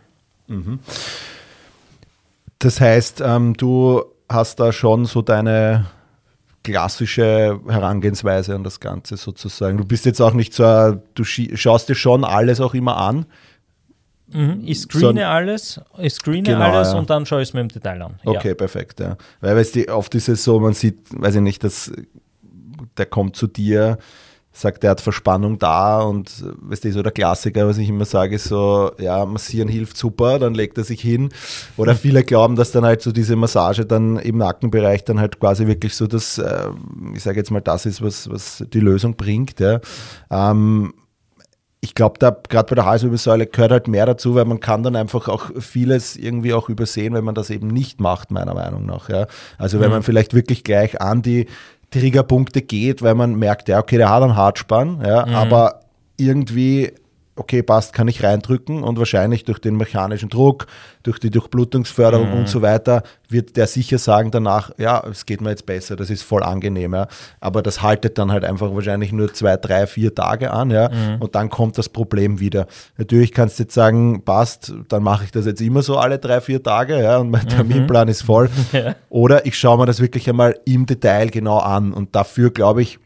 Mhm. 0.49 0.81
Das 2.59 2.81
heißt, 2.81 3.23
ähm, 3.25 3.55
du 3.57 4.03
hast 4.29 4.59
da 4.59 4.73
schon 4.73 5.05
so 5.05 5.23
deine 5.23 5.87
klassische 6.63 7.61
Herangehensweise 7.67 8.55
an 8.55 8.65
das 8.65 8.81
Ganze 8.81 9.17
sozusagen. 9.17 9.79
Du 9.79 9.85
bist 9.85 10.05
jetzt 10.07 10.21
auch 10.21 10.35
nicht 10.35 10.55
so, 10.55 11.01
du 11.15 11.25
schaust 11.25 11.89
dir 11.89 11.95
schon 11.95 12.25
alles 12.25 12.61
auch 12.61 12.75
immer 12.75 12.97
an. 12.97 13.27
Mhm, 14.29 14.63
ich 14.65 14.81
screene 14.81 15.21
so, 15.21 15.27
alles, 15.27 15.81
ich 15.99 16.15
screene 16.15 16.43
genau, 16.43 16.61
alles 16.61 16.93
ja. 16.93 16.99
und 16.99 17.11
dann 17.11 17.27
schaue 17.27 17.43
ich 17.43 17.49
es 17.49 17.55
mir 17.55 17.61
im 17.61 17.69
Detail 17.69 18.01
an. 18.01 18.15
Okay, 18.25 18.49
ja. 18.49 18.55
perfekt, 18.55 19.01
ja. 19.01 19.17
Weil 19.41 19.57
weißt 19.57 19.77
du, 19.77 19.89
oft 19.95 20.15
ist 20.15 20.29
es 20.29 20.43
so, 20.43 20.59
man 20.59 20.73
sieht, 20.73 20.99
weiß 21.11 21.35
ich 21.35 21.41
nicht, 21.43 21.63
dass 21.65 21.93
der 22.97 23.07
kommt 23.07 23.37
zu 23.37 23.47
dir, 23.47 23.99
sagt, 24.53 24.85
er 24.85 24.91
hat 24.91 25.01
Verspannung 25.01 25.59
da 25.59 26.03
und 26.03 26.45
weißt 26.61 26.85
du, 26.85 26.93
so 26.93 27.03
der 27.03 27.13
Klassiker, 27.13 27.67
was 27.67 27.79
ich 27.79 27.89
immer 27.89 28.05
sage, 28.05 28.37
ist 28.37 28.45
so, 28.45 28.93
ja, 28.99 29.25
massieren 29.25 29.69
hilft 29.69 29.97
super, 29.97 30.39
dann 30.39 30.55
legt 30.55 30.77
er 30.77 30.85
sich 30.85 31.01
hin. 31.01 31.31
Oder 31.77 31.95
viele 31.95 32.23
glauben, 32.23 32.55
dass 32.57 32.71
dann 32.71 32.85
halt 32.85 33.01
so 33.01 33.13
diese 33.13 33.35
Massage 33.35 33.87
dann 33.87 34.19
im 34.19 34.39
Nackenbereich 34.39 35.05
dann 35.05 35.21
halt 35.21 35.41
quasi 35.41 35.67
wirklich 35.67 35.97
so 35.97 36.07
das, 36.07 36.39
äh, 36.39 36.69
ich 37.15 37.23
sage 37.23 37.39
jetzt 37.39 37.51
mal, 37.51 37.61
das 37.61 37.87
ist, 37.87 38.03
was, 38.03 38.31
was 38.31 38.65
die 38.73 38.81
Lösung 38.81 39.17
bringt. 39.17 39.59
Ja. 39.59 39.81
Ähm, 40.31 40.93
ich 41.85 41.95
glaube, 41.97 42.19
da 42.21 42.31
gerade 42.31 42.69
bei 42.69 42.75
der 42.77 42.87
Halswirbelsäule 42.87 43.47
gehört 43.47 43.73
halt 43.73 43.89
mehr 43.89 44.07
dazu, 44.07 44.37
weil 44.37 44.45
man 44.45 44.61
kann 44.61 44.85
dann 44.85 44.95
einfach 44.95 45.29
auch 45.29 45.51
vieles 45.59 46.15
irgendwie 46.17 46.53
auch 46.53 46.69
übersehen, 46.69 47.13
wenn 47.15 47.25
man 47.25 47.35
das 47.35 47.51
eben 47.51 47.67
nicht 47.67 48.01
macht, 48.01 48.31
meiner 48.31 48.55
Meinung 48.55 48.87
nach. 48.87 49.09
Ja. 49.09 49.27
Also 49.59 49.81
wenn 49.81 49.89
mhm. 49.89 49.95
man 49.95 50.03
vielleicht 50.05 50.33
wirklich 50.33 50.63
gleich 50.63 51.01
an 51.01 51.23
die 51.23 51.49
Triggerpunkte 51.93 52.63
geht, 52.63 53.03
weil 53.03 53.15
man 53.15 53.37
merkt, 53.37 53.69
ja, 53.69 53.79
okay, 53.79 53.97
der 53.97 54.11
hat 54.11 54.23
einen 54.23 54.37
Hartspann, 54.37 55.03
ja, 55.07 55.25
mhm. 55.27 55.35
aber 55.35 55.81
irgendwie 56.17 56.93
okay, 57.35 57.63
passt, 57.63 57.95
kann 57.95 58.09
ich 58.09 58.23
reindrücken 58.23 58.83
und 58.83 58.99
wahrscheinlich 58.99 59.45
durch 59.45 59.59
den 59.59 59.77
mechanischen 59.77 60.29
Druck, 60.29 60.67
durch 61.03 61.19
die 61.19 61.31
Durchblutungsförderung 61.31 62.29
mhm. 62.29 62.39
und 62.41 62.49
so 62.49 62.61
weiter, 62.61 63.03
wird 63.29 63.57
der 63.57 63.67
sicher 63.67 63.97
sagen 63.97 64.31
danach, 64.31 64.71
ja, 64.77 65.03
es 65.11 65.25
geht 65.25 65.41
mir 65.41 65.51
jetzt 65.51 65.65
besser, 65.65 65.97
das 65.97 66.11
ist 66.11 66.23
voll 66.23 66.43
angenehm, 66.43 66.93
ja. 66.95 67.09
Aber 67.41 67.63
das 67.63 67.81
haltet 67.81 68.19
dann 68.19 68.31
halt 68.31 68.45
einfach 68.45 68.75
wahrscheinlich 68.75 69.13
nur 69.13 69.33
zwei, 69.33 69.57
drei, 69.57 69.87
vier 69.87 70.15
Tage 70.15 70.51
an, 70.51 70.71
ja, 70.71 70.91
mhm. 70.91 71.23
und 71.23 71.35
dann 71.35 71.49
kommt 71.49 71.79
das 71.79 71.89
Problem 71.89 72.39
wieder. 72.39 72.67
Natürlich 72.99 73.33
kannst 73.33 73.59
du 73.59 73.63
jetzt 73.63 73.75
sagen, 73.75 74.23
passt, 74.25 74.75
dann 74.89 75.03
mache 75.03 75.25
ich 75.25 75.31
das 75.31 75.47
jetzt 75.47 75.63
immer 75.63 75.83
so 75.83 75.97
alle 75.97 76.19
drei, 76.19 76.43
vier 76.43 76.63
Tage, 76.63 77.03
ja, 77.03 77.17
und 77.17 77.31
mein 77.31 77.45
mhm. 77.45 77.49
Terminplan 77.49 78.09
ist 78.09 78.23
voll. 78.23 78.51
ja. 78.73 78.95
Oder 79.09 79.47
ich 79.47 79.59
schaue 79.59 79.79
mir 79.79 79.87
das 79.87 80.01
wirklich 80.01 80.29
einmal 80.29 80.59
im 80.67 80.85
Detail 80.85 81.31
genau 81.31 81.59
an 81.59 81.95
und 81.95 82.15
dafür 82.15 82.51
glaube 82.51 82.83
ich, 82.83 82.99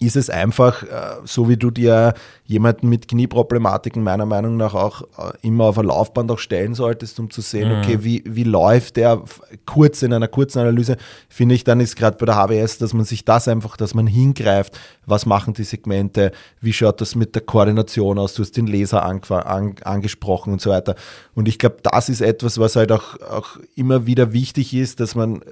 ist 0.00 0.16
es 0.16 0.30
einfach, 0.30 0.82
äh, 0.82 0.86
so 1.24 1.48
wie 1.48 1.56
du 1.56 1.70
dir 1.70 2.14
jemanden 2.46 2.88
mit 2.88 3.08
Knieproblematiken 3.08 4.02
meiner 4.02 4.26
Meinung 4.26 4.56
nach 4.56 4.74
auch 4.74 5.02
äh, 5.02 5.32
immer 5.42 5.64
auf 5.64 5.78
ein 5.78 5.86
Laufband 5.86 6.30
auch 6.30 6.38
stellen 6.38 6.74
solltest, 6.74 7.18
um 7.18 7.30
zu 7.30 7.40
sehen, 7.40 7.70
mhm. 7.70 7.78
okay, 7.78 7.98
wie, 8.02 8.22
wie 8.26 8.44
läuft 8.44 8.96
der 8.96 9.22
kurz 9.66 10.02
in 10.02 10.12
einer 10.12 10.28
kurzen 10.28 10.58
Analyse, 10.60 10.96
finde 11.28 11.54
ich, 11.54 11.64
dann 11.64 11.80
ist 11.80 11.96
gerade 11.96 12.18
bei 12.18 12.26
der 12.26 12.36
HWS, 12.36 12.78
dass 12.78 12.92
man 12.92 13.04
sich 13.04 13.24
das 13.24 13.48
einfach, 13.48 13.76
dass 13.76 13.94
man 13.94 14.06
hingreift, 14.06 14.78
was 15.06 15.26
machen 15.26 15.54
die 15.54 15.64
Segmente, 15.64 16.32
wie 16.60 16.72
schaut 16.72 17.00
das 17.00 17.14
mit 17.14 17.34
der 17.34 17.42
Koordination 17.42 18.18
aus, 18.18 18.34
du 18.34 18.42
hast 18.42 18.56
den 18.56 18.66
Laser 18.66 19.04
an, 19.04 19.22
an, 19.28 19.74
angesprochen 19.82 20.52
und 20.52 20.60
so 20.60 20.70
weiter. 20.70 20.96
Und 21.34 21.48
ich 21.48 21.58
glaube, 21.58 21.76
das 21.82 22.08
ist 22.08 22.20
etwas, 22.20 22.58
was 22.58 22.76
halt 22.76 22.92
auch, 22.92 23.20
auch 23.20 23.56
immer 23.74 24.06
wieder 24.06 24.32
wichtig 24.32 24.74
ist, 24.74 25.00
dass 25.00 25.14
man 25.14 25.42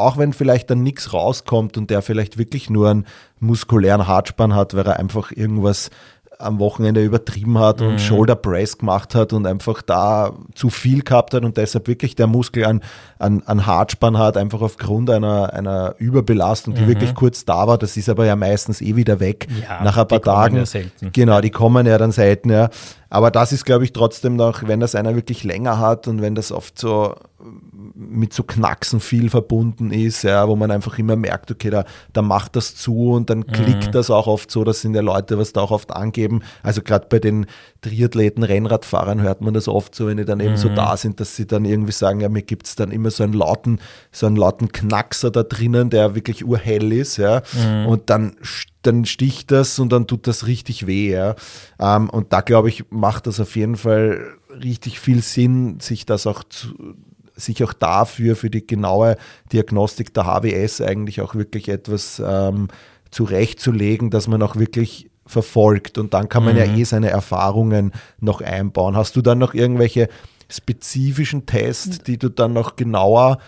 auch 0.00 0.18
wenn 0.18 0.32
vielleicht 0.32 0.70
dann 0.70 0.82
nichts 0.82 1.12
rauskommt 1.12 1.76
und 1.76 1.90
der 1.90 2.02
vielleicht 2.02 2.38
wirklich 2.38 2.70
nur 2.70 2.90
einen 2.90 3.06
muskulären 3.38 4.06
Hartspann 4.06 4.54
hat, 4.54 4.74
weil 4.74 4.86
er 4.86 4.98
einfach 4.98 5.32
irgendwas 5.32 5.90
am 6.40 6.58
Wochenende 6.58 7.04
übertrieben 7.04 7.58
hat 7.58 7.82
und 7.82 7.92
mhm. 7.92 7.98
Shoulder 7.98 8.34
Press 8.34 8.78
gemacht 8.78 9.14
hat 9.14 9.32
und 9.32 9.46
einfach 9.46 9.82
da 9.82 10.32
zu 10.54 10.70
viel 10.70 11.02
gehabt 11.02 11.34
hat 11.34 11.44
und 11.44 11.56
deshalb 11.56 11.86
wirklich 11.86 12.16
der 12.16 12.26
Muskel 12.26 12.64
an, 12.64 12.82
an, 13.18 13.42
an 13.46 13.66
Hartspann 13.66 14.18
hat, 14.18 14.36
einfach 14.36 14.62
aufgrund 14.62 15.10
einer, 15.10 15.52
einer 15.52 15.94
Überbelastung, 15.98 16.74
die 16.74 16.82
mhm. 16.82 16.88
wirklich 16.88 17.14
kurz 17.14 17.44
da 17.44 17.66
war. 17.66 17.78
Das 17.78 17.96
ist 17.96 18.08
aber 18.08 18.24
ja 18.24 18.36
meistens 18.36 18.80
eh 18.80 18.96
wieder 18.96 19.20
weg 19.20 19.48
ja, 19.62 19.84
nach 19.84 19.98
ein 19.98 20.08
paar 20.08 20.22
Tagen. 20.22 20.56
Ja 20.56 20.66
selten. 20.66 21.10
Genau, 21.12 21.40
die 21.40 21.50
kommen 21.50 21.86
ja 21.86 21.98
dann 21.98 22.12
selten, 22.12 22.50
ja. 22.50 22.70
Aber 23.10 23.30
das 23.30 23.52
ist, 23.52 23.64
glaube 23.64 23.84
ich, 23.84 23.92
trotzdem 23.92 24.36
noch, 24.36 24.66
wenn 24.66 24.80
das 24.80 24.94
einer 24.94 25.16
wirklich 25.16 25.44
länger 25.44 25.78
hat 25.78 26.06
und 26.08 26.22
wenn 26.22 26.34
das 26.34 26.52
oft 26.52 26.78
so 26.78 27.16
mit 27.94 28.32
so 28.32 28.42
Knacksen 28.42 29.00
viel 29.00 29.30
verbunden 29.30 29.90
ist, 29.90 30.22
ja, 30.22 30.48
wo 30.48 30.56
man 30.56 30.70
einfach 30.70 30.98
immer 30.98 31.16
merkt, 31.16 31.50
okay, 31.50 31.70
da, 31.70 31.84
da 32.12 32.22
macht 32.22 32.56
das 32.56 32.74
zu 32.76 33.12
und 33.12 33.30
dann 33.30 33.46
klickt 33.46 33.88
mhm. 33.88 33.92
das 33.92 34.10
auch 34.10 34.26
oft 34.26 34.50
so, 34.50 34.64
das 34.64 34.80
sind 34.80 34.94
ja 34.94 35.00
Leute, 35.00 35.38
was 35.38 35.52
da 35.52 35.60
auch 35.62 35.70
oft 35.70 35.92
angeben. 35.92 36.42
Also 36.62 36.82
gerade 36.82 37.06
bei 37.08 37.18
den 37.18 37.46
Triathleten, 37.80 38.42
Rennradfahrern 38.42 39.22
hört 39.22 39.40
man 39.40 39.54
das 39.54 39.68
oft 39.68 39.94
so, 39.94 40.06
wenn 40.06 40.18
die 40.18 40.24
dann 40.24 40.40
eben 40.40 40.56
so 40.56 40.68
mhm. 40.68 40.74
da 40.74 40.96
sind, 40.96 41.20
dass 41.20 41.36
sie 41.36 41.46
dann 41.46 41.64
irgendwie 41.64 41.92
sagen, 41.92 42.20
ja, 42.20 42.28
mir 42.28 42.42
gibt 42.42 42.66
es 42.66 42.76
dann 42.76 42.90
immer 42.90 43.10
so 43.10 43.24
einen 43.24 43.32
lauten, 43.32 43.80
so 44.12 44.26
einen 44.26 44.36
lauten 44.36 44.72
Knackser 44.72 45.30
da 45.30 45.42
drinnen, 45.42 45.90
der 45.90 46.14
wirklich 46.14 46.44
urhell 46.44 46.92
ist, 46.92 47.16
ja. 47.16 47.42
Mhm. 47.52 47.86
Und 47.86 48.10
dann 48.10 48.36
dann 48.82 49.04
sticht 49.04 49.50
das 49.50 49.78
und 49.78 49.92
dann 49.92 50.06
tut 50.06 50.26
das 50.26 50.46
richtig 50.46 50.86
weh. 50.86 51.12
Ja. 51.12 51.34
Ähm, 51.78 52.08
und 52.08 52.32
da 52.32 52.40
glaube 52.40 52.68
ich, 52.68 52.84
macht 52.90 53.26
das 53.26 53.40
auf 53.40 53.56
jeden 53.56 53.76
Fall 53.76 54.20
richtig 54.50 55.00
viel 55.00 55.22
Sinn, 55.22 55.80
sich 55.80 56.06
das 56.06 56.26
auch 56.26 56.44
zu, 56.44 56.68
sich 57.40 57.64
auch 57.64 57.72
dafür, 57.72 58.36
für 58.36 58.50
die 58.50 58.66
genaue 58.66 59.16
Diagnostik 59.52 60.14
der 60.14 60.26
HWS 60.26 60.80
eigentlich 60.80 61.20
auch 61.20 61.34
wirklich 61.34 61.68
etwas 61.68 62.22
ähm, 62.24 62.68
zurechtzulegen, 63.10 64.10
dass 64.10 64.28
man 64.28 64.42
auch 64.42 64.56
wirklich 64.56 65.10
verfolgt 65.26 65.98
und 65.98 66.12
dann 66.12 66.28
kann 66.28 66.44
man 66.44 66.54
mhm. 66.54 66.58
ja 66.58 66.64
eh 66.76 66.84
seine 66.84 67.10
Erfahrungen 67.10 67.92
noch 68.20 68.40
einbauen. 68.40 68.96
Hast 68.96 69.16
du 69.16 69.22
dann 69.22 69.38
noch 69.38 69.54
irgendwelche 69.54 70.08
spezifischen 70.48 71.46
Tests, 71.46 72.00
die 72.00 72.18
du 72.18 72.28
dann 72.28 72.52
noch 72.52 72.76
genauer 72.76 73.38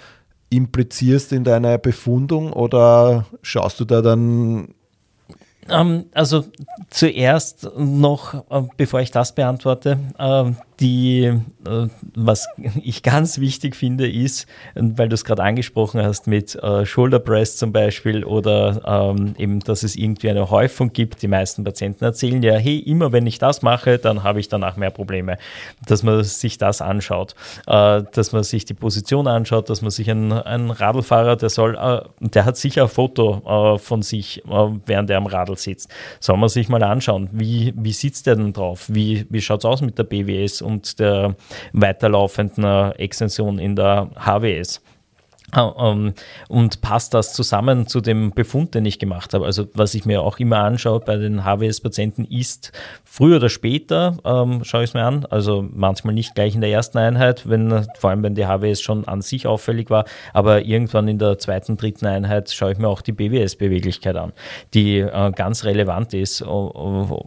implizierst 0.51 1.33
in 1.33 1.45
deiner 1.45 1.79
Befundung 1.79 2.53
oder 2.53 3.27
schaust 3.43 3.81
du 3.81 3.85
da 3.85 4.03
dann 4.03 4.75
Ähm, 5.69 6.07
also 6.13 6.45
zuerst 6.91 7.69
noch, 7.77 8.35
äh, 8.51 8.63
bevor 8.77 9.01
ich 9.01 9.11
das 9.11 9.35
beantworte, 9.35 9.99
äh, 10.19 10.53
die, 10.81 11.25
äh, 11.25 11.89
was 12.15 12.49
ich 12.83 13.03
ganz 13.05 13.39
wichtig 13.39 13.77
finde, 13.77 14.11
ist, 14.11 14.47
weil 14.75 15.09
du 15.09 15.15
es 15.15 15.25
gerade 15.25 15.43
angesprochen 15.43 16.03
hast 16.03 16.27
mit 16.27 16.57
äh, 16.57 16.85
Shoulder 16.85 17.21
Press 17.21 17.57
zum 17.57 17.73
Beispiel 17.73 18.25
oder 18.25 19.15
ähm, 19.15 19.35
eben, 19.39 19.61
dass 19.61 19.85
es 19.85 19.95
irgendwie 19.95 20.31
eine 20.31 20.51
Häufung 20.51 20.93
gibt. 20.93 21.23
Die 21.23 21.29
meisten 21.29 21.63
Patienten 21.63 22.05
erzählen 22.05 22.43
ja, 22.43 22.55
hey, 22.55 22.79
immer 22.79 23.13
wenn 23.13 23.27
ich 23.27 23.39
das 23.39 23.63
mache, 23.63 23.99
dann 23.99 24.25
habe 24.25 24.41
ich 24.41 24.49
danach 24.49 24.77
mehr 24.77 24.91
Probleme. 24.91 25.39
Dass 25.87 26.03
man 26.03 26.25
sich 26.25 26.59
das 26.59 26.83
anschaut, 26.83 27.37
äh, 27.69 28.03
dass 28.13 28.33
man 28.33 28.43
sich 28.43 28.65
die 28.65 28.75
Position 28.75 29.29
anschaut, 29.29 29.71
dass 29.71 29.83
man 29.83 29.93
sich 29.93 30.11
ein, 30.11 30.33
ein 30.33 30.71
Radlfahrer, 30.71 31.37
der 31.37 31.51
soll, 31.51 31.77
äh, 31.77 32.01
der 32.21 32.45
hat 32.45 32.57
sicher 32.57 32.83
ein 32.83 32.89
Foto 32.89 33.79
von 33.79 34.03
sich, 34.03 34.45
äh, 34.45 34.69
während 34.87 35.11
er 35.11 35.19
am 35.19 35.27
Radl 35.27 35.52
sitzt. 35.57 35.91
Soll 36.21 36.37
man 36.37 36.49
sich 36.49 36.69
mal 36.69 36.83
anschauen, 36.83 37.29
wie, 37.33 37.73
wie 37.77 37.93
sitzt 37.93 38.27
der 38.27 38.37
denn 38.37 38.53
drauf? 38.53 38.87
Wie, 38.89 39.27
wie 39.29 39.41
schaut 39.41 39.61
es 39.61 39.65
aus 39.65 39.83
mit 39.83 39.99
der 39.99 40.05
BWS? 40.05 40.63
und 40.63 40.99
der 40.99 41.37
weiterlaufenden 41.73 42.93
Extension 42.93 43.59
in 43.59 43.77
der 43.77 44.11
HWS. 44.17 44.81
Ah, 45.55 45.91
ähm, 45.91 46.15
und 46.49 46.81
passt 46.81 47.13
das 47.13 47.35
zusammen 47.35 47.87
zu 47.87 48.01
dem 48.01 48.31
Befund, 48.31 48.75
den 48.75 48.87
ich 48.87 48.99
gemacht 48.99 49.35
habe? 49.35 49.45
Also 49.45 49.67
was 49.75 49.93
ich 49.93 50.07
mir 50.07 50.23
auch 50.23 50.39
immer 50.39 50.61
anschaue 50.61 51.01
bei 51.01 51.19
den 51.19 51.45
HWS-Patienten 51.45 52.25
ist, 52.25 52.73
früher 53.05 53.37
oder 53.37 53.51
später 53.51 54.17
ähm, 54.25 54.65
schaue 54.65 54.85
ich 54.85 54.91
es 54.91 54.95
mir 54.95 55.05
an, 55.05 55.27
also 55.27 55.63
manchmal 55.71 56.15
nicht 56.15 56.35
gleich 56.35 56.55
in 56.55 56.63
der 56.63 56.71
ersten 56.71 56.97
Einheit, 56.97 57.51
wenn, 57.51 57.87
vor 57.99 58.09
allem 58.09 58.23
wenn 58.23 58.35
die 58.35 58.47
HWS 58.47 58.81
schon 58.81 59.07
an 59.07 59.21
sich 59.21 59.47
auffällig 59.47 59.91
war, 59.91 60.07
aber 60.33 60.65
irgendwann 60.65 61.07
in 61.07 61.19
der 61.19 61.39
zweiten, 61.39 61.77
dritten 61.77 62.07
Einheit 62.07 62.51
schaue 62.51 62.73
ich 62.73 62.79
mir 62.79 62.89
auch 62.89 63.03
die 63.03 63.13
BWS-Beweglichkeit 63.13 64.17
an, 64.17 64.33
die 64.73 65.01
äh, 65.01 65.33
ganz 65.33 65.65
relevant 65.65 66.15
ist 66.15 66.41
und 66.41 67.21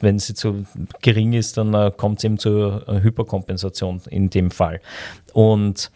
wenn 0.00 0.18
sie 0.18 0.32
zu 0.32 0.64
gering 1.02 1.34
ist, 1.34 1.58
dann 1.58 1.74
äh, 1.74 1.92
kommt 1.94 2.20
es 2.20 2.24
eben 2.24 2.38
zur 2.38 2.86
Hyperkompensation 2.86 4.00
in 4.08 4.30
dem 4.30 4.50
Fall. 4.50 4.80
Und 5.34 5.90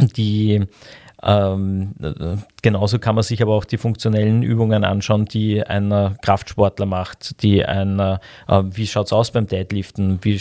die 0.00 0.66
ähm, 1.22 1.94
genauso 2.62 2.98
kann 2.98 3.14
man 3.14 3.22
sich 3.22 3.42
aber 3.42 3.54
auch 3.54 3.64
die 3.64 3.76
funktionellen 3.76 4.42
Übungen 4.42 4.84
anschauen, 4.84 5.26
die 5.26 5.62
ein 5.62 6.16
Kraftsportler 6.22 6.86
macht, 6.86 7.42
die 7.42 7.64
ein, 7.64 7.98
äh, 7.98 8.18
wie 8.48 8.86
schaut 8.86 9.06
es 9.06 9.12
aus 9.12 9.30
beim 9.30 9.46
Deadliften? 9.46 10.18
Wie, 10.22 10.40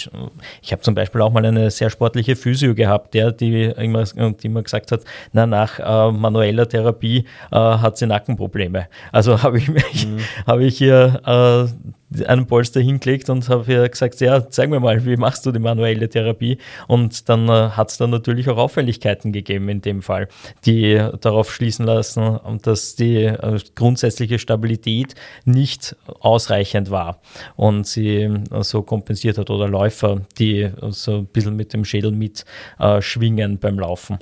ich 0.62 0.72
habe 0.72 0.82
zum 0.82 0.95
Beispiel 0.95 1.22
auch 1.22 1.32
mal 1.32 1.45
eine 1.45 1.69
sehr 1.69 1.89
sportliche 1.89 2.36
Physio 2.36 2.76
gehabt, 2.76 3.13
der, 3.13 3.32
die 3.32 3.63
immer, 3.63 4.04
die 4.06 4.48
immer 4.48 4.63
gesagt 4.63 4.91
hat, 4.91 5.02
na, 5.34 5.45
nach 5.45 5.80
äh, 5.80 6.12
manueller 6.12 6.67
Therapie 6.67 7.26
äh, 7.52 7.56
hat 7.56 7.98
sie 7.98 8.08
Nackenprobleme. 8.08 8.88
Also 9.12 9.43
habe 9.43 9.58
ich, 9.58 9.67
mhm. 9.67 10.19
hab 10.48 10.60
ich 10.60 10.78
hier 10.78 11.22
äh, 11.26 11.89
einen 12.26 12.48
Polster 12.48 12.80
hingelegt 12.80 13.30
und 13.30 13.48
habe 13.50 13.72
ihr 13.72 13.88
gesagt, 13.88 14.19
ja, 14.19 14.50
zeig 14.50 14.69
mir 14.69 14.80
mal, 14.80 15.06
wie 15.06 15.17
machst 15.17 15.45
du 15.45 15.52
die 15.52 15.60
manuelle 15.60 16.10
Therapie? 16.10 16.58
Und 16.88 17.30
dann 17.30 17.48
äh, 17.48 17.69
hat 17.69 17.91
es 17.91 17.98
dann 17.98 18.10
natürlich 18.10 18.50
auch 18.50 18.58
Auffälligkeiten 18.58 19.32
gegeben 19.32 19.69
in 19.69 19.82
dem 19.82 20.02
Fall, 20.02 20.28
die 20.65 21.02
darauf 21.22 21.54
schließen 21.54 21.86
lassen, 21.86 22.39
dass 22.63 22.95
die 22.95 23.26
äh, 23.26 23.60
grundsätzliche 23.76 24.39
Stabilität 24.39 25.15
nicht 25.45 25.95
ausreichend 26.19 26.89
war 26.89 27.22
und 27.56 27.86
sie 27.86 28.22
äh, 28.22 28.41
so 28.62 28.82
kompensiert 28.82 29.38
hat 29.38 29.50
oder 29.50 29.67
Läufer, 29.67 30.22
die 30.39 30.69
so 30.89 31.17
ein 31.17 31.26
bisschen 31.28 31.56
mit 31.56 31.74
dem 31.74 31.86
Schädel 31.86 32.12
mit 32.12 32.43
äh, 32.80 33.02
schwingen 33.02 33.60
beim 33.60 33.80
Laufen. 33.80 34.17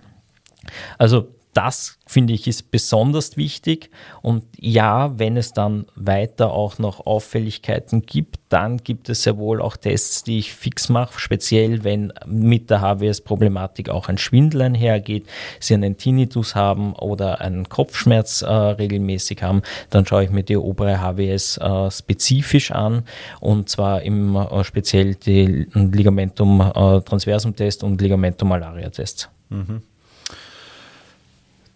Also 0.98 1.28
das 1.58 1.98
finde 2.06 2.34
ich 2.34 2.48
ist 2.48 2.70
besonders 2.70 3.36
wichtig. 3.36 3.90
Und 4.22 4.44
ja, 4.60 5.18
wenn 5.18 5.38
es 5.38 5.54
dann 5.54 5.88
weiter 5.96 6.52
auch 6.52 6.78
noch 6.78 7.08
Auffälligkeiten 7.08 8.04
gibt, 8.04 8.38
dann 8.50 8.78
gibt 8.78 9.10
es 9.10 9.26
ja 9.26 9.38
wohl 9.38 9.60
auch 9.60 9.76
Tests, 9.76 10.24
die 10.24 10.38
ich 10.38 10.54
fix 10.54 10.88
mache, 10.88 11.20
speziell 11.20 11.84
wenn 11.84 12.14
mit 12.28 12.70
der 12.70 12.82
HWS-Problematik 12.82 13.90
auch 13.90 14.08
ein 14.08 14.20
Schwindel 14.20 14.62
einhergeht, 14.62 15.26
sie 15.60 15.74
einen 15.74 15.98
Tinnitus 15.98 16.54
haben 16.54 16.94
oder 16.94 17.42
einen 17.42 17.68
Kopfschmerz 17.68 18.44
äh, 18.44 18.52
regelmäßig 18.54 19.42
haben, 19.42 19.64
dann 19.90 20.06
schaue 20.06 20.26
ich 20.26 20.30
mir 20.30 20.44
die 20.44 20.58
obere 20.58 21.02
HWS 21.02 21.58
äh, 21.58 21.90
spezifisch 21.90 22.70
an 22.70 23.02
und 23.40 23.68
zwar 23.68 24.04
im 24.04 24.36
äh, 24.36 24.64
speziell 24.64 25.16
die 25.16 25.68
Ligamentum 25.74 26.62
äh, 26.62 27.02
transversum 27.02 27.56
Test 27.56 27.84
und 27.84 28.00
Ligamentum 28.00 28.50
malaria 28.50 28.92
Test. 28.92 29.32
Mhm. 29.50 29.82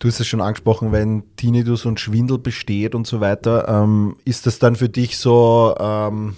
Du 0.01 0.07
hast 0.07 0.19
es 0.19 0.25
schon 0.25 0.41
angesprochen, 0.41 0.91
wenn 0.91 1.21
Tinnitus 1.35 1.85
und 1.85 1.99
Schwindel 1.99 2.39
besteht 2.39 2.95
und 2.95 3.05
so 3.05 3.21
weiter, 3.21 3.67
ähm, 3.69 4.15
ist 4.25 4.47
das 4.47 4.57
dann 4.57 4.75
für 4.75 4.89
dich 4.89 5.19
so, 5.19 5.75
ähm, 5.79 6.35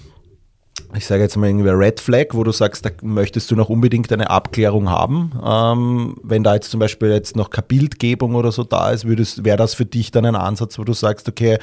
ich 0.93 1.05
sage 1.05 1.21
jetzt 1.21 1.37
mal 1.37 1.47
irgendwie 1.47 1.69
Red 1.69 2.01
Flag, 2.01 2.25
wo 2.31 2.43
du 2.43 2.51
sagst, 2.51 2.85
da 2.85 2.89
möchtest 3.01 3.49
du 3.51 3.55
noch 3.55 3.69
unbedingt 3.69 4.11
eine 4.11 4.29
Abklärung 4.29 4.89
haben. 4.89 5.31
Ähm, 5.41 6.17
wenn 6.23 6.43
da 6.43 6.55
jetzt 6.55 6.71
zum 6.71 6.81
Beispiel 6.81 7.07
jetzt 7.11 7.37
noch 7.37 7.51
keine 7.51 7.67
Bildgebung 7.67 8.35
oder 8.35 8.51
so 8.51 8.65
da 8.65 8.91
ist, 8.91 9.07
wäre 9.07 9.55
das 9.55 9.75
für 9.75 9.85
dich 9.85 10.11
dann 10.11 10.25
ein 10.25 10.35
Ansatz, 10.35 10.77
wo 10.77 10.83
du 10.83 10.91
sagst, 10.91 11.29
okay, 11.29 11.57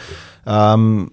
ähm, 0.46 1.10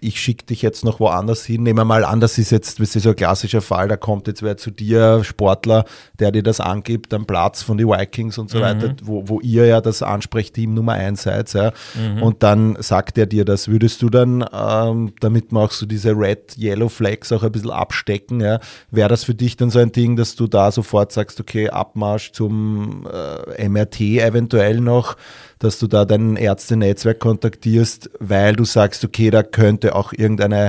ich 0.00 0.20
schicke 0.20 0.46
dich 0.46 0.62
jetzt 0.62 0.84
noch 0.84 1.00
woanders 1.00 1.44
hin. 1.44 1.62
Nehmen 1.62 1.78
wir 1.78 1.84
mal 1.84 2.04
an, 2.04 2.20
das 2.20 2.38
ist 2.38 2.50
jetzt 2.50 2.80
das 2.80 2.94
ist 2.94 3.02
so 3.02 3.10
ein 3.10 3.16
klassischer 3.16 3.60
Fall, 3.60 3.88
da 3.88 3.96
kommt 3.96 4.26
jetzt 4.26 4.42
wer 4.42 4.56
zu 4.56 4.70
dir, 4.70 5.24
Sportler, 5.24 5.84
der 6.18 6.32
dir 6.32 6.42
das 6.42 6.60
angibt, 6.60 7.12
am 7.14 7.26
Platz 7.26 7.62
von 7.62 7.78
den 7.78 7.88
Vikings 7.88 8.38
und 8.38 8.50
so 8.50 8.58
mhm. 8.58 8.62
weiter, 8.62 8.96
wo, 9.02 9.28
wo 9.28 9.40
ihr 9.40 9.66
ja 9.66 9.80
das 9.80 10.02
Ansprechteam 10.02 10.74
Nummer 10.74 10.92
eins 10.92 11.22
seid. 11.22 11.52
Ja. 11.52 11.72
Mhm. 11.94 12.22
Und 12.22 12.42
dann 12.42 12.76
sagt 12.80 13.18
er 13.18 13.26
dir 13.26 13.44
das. 13.44 13.68
Würdest 13.68 14.02
du 14.02 14.10
dann, 14.10 14.44
ähm, 14.52 15.12
damit 15.20 15.52
man 15.52 15.64
auch 15.64 15.72
so 15.72 15.86
diese 15.86 16.10
Red, 16.12 16.56
Yellow 16.58 16.88
Flags 16.88 17.32
auch 17.32 17.42
ein 17.42 17.52
bisschen 17.52 17.70
abstecken, 17.70 18.40
ja, 18.40 18.60
wäre 18.90 19.08
das 19.08 19.24
für 19.24 19.34
dich 19.34 19.56
dann 19.56 19.70
so 19.70 19.78
ein 19.78 19.92
Ding, 19.92 20.16
dass 20.16 20.36
du 20.36 20.46
da 20.46 20.70
sofort 20.70 21.12
sagst, 21.12 21.40
okay, 21.40 21.70
Abmarsch 21.70 22.32
zum 22.32 23.06
äh, 23.12 23.68
MRT 23.68 24.00
eventuell 24.00 24.80
noch, 24.80 25.16
dass 25.64 25.78
du 25.78 25.86
da 25.86 26.04
dein 26.04 26.36
Ärztenetzwerk 26.36 27.18
kontaktierst, 27.18 28.10
weil 28.20 28.54
du 28.54 28.64
sagst, 28.64 29.04
okay, 29.04 29.30
da 29.30 29.42
könnte 29.42 29.94
auch 29.94 30.12
irgendeine, 30.12 30.66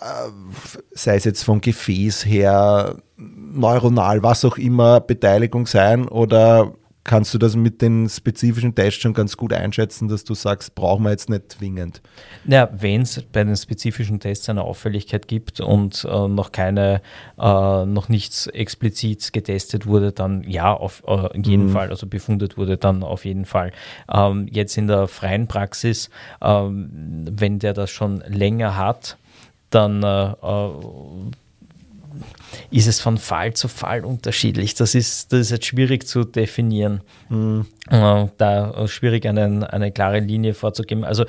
äh, 0.00 0.30
sei 0.92 1.16
es 1.16 1.24
jetzt 1.24 1.44
vom 1.44 1.60
Gefäß 1.60 2.26
her, 2.26 2.96
neuronal, 3.16 4.22
was 4.22 4.44
auch 4.44 4.58
immer, 4.58 5.00
Beteiligung 5.00 5.66
sein 5.66 6.08
oder 6.08 6.74
kannst 7.06 7.32
du 7.32 7.38
das 7.38 7.56
mit 7.56 7.80
den 7.80 8.08
spezifischen 8.08 8.74
Tests 8.74 9.00
schon 9.00 9.14
ganz 9.14 9.36
gut 9.36 9.52
einschätzen, 9.52 10.08
dass 10.08 10.24
du 10.24 10.34
sagst, 10.34 10.74
brauchen 10.74 11.04
wir 11.04 11.10
jetzt 11.10 11.30
nicht 11.30 11.52
zwingend? 11.52 12.02
Ja, 12.44 12.68
wenn 12.72 13.02
es 13.02 13.22
bei 13.22 13.44
den 13.44 13.56
spezifischen 13.56 14.20
Tests 14.20 14.48
eine 14.48 14.62
Auffälligkeit 14.62 15.28
gibt 15.28 15.60
und 15.60 16.04
äh, 16.04 16.28
noch 16.28 16.52
keine, 16.52 17.00
äh, 17.38 17.86
noch 17.86 18.08
nichts 18.08 18.48
explizit 18.48 19.32
getestet 19.32 19.86
wurde, 19.86 20.12
dann 20.12 20.42
ja, 20.42 20.74
auf 20.74 21.04
äh, 21.06 21.28
jeden 21.40 21.66
mhm. 21.66 21.70
Fall, 21.70 21.90
also 21.90 22.06
befundet 22.06 22.58
wurde, 22.58 22.76
dann 22.76 23.02
auf 23.02 23.24
jeden 23.24 23.44
Fall. 23.44 23.72
Ähm, 24.12 24.48
jetzt 24.50 24.76
in 24.76 24.88
der 24.88 25.06
freien 25.06 25.46
Praxis, 25.46 26.10
ähm, 26.42 27.24
wenn 27.30 27.60
der 27.60 27.72
das 27.72 27.90
schon 27.90 28.22
länger 28.26 28.76
hat, 28.76 29.16
dann 29.70 30.02
äh, 30.02 30.32
äh, 30.32 30.70
ist 32.70 32.86
es 32.86 33.00
von 33.00 33.18
Fall 33.18 33.54
zu 33.54 33.68
Fall 33.68 34.04
unterschiedlich. 34.04 34.74
Das 34.74 34.94
ist, 34.94 35.32
das 35.32 35.40
ist 35.40 35.50
jetzt 35.50 35.66
schwierig 35.66 36.06
zu 36.06 36.24
definieren. 36.24 37.00
Mhm. 37.28 37.66
Da 37.88 38.88
schwierig 38.88 39.26
eine, 39.26 39.72
eine 39.72 39.92
klare 39.92 40.20
Linie 40.20 40.54
vorzugeben. 40.54 41.04
Also 41.04 41.24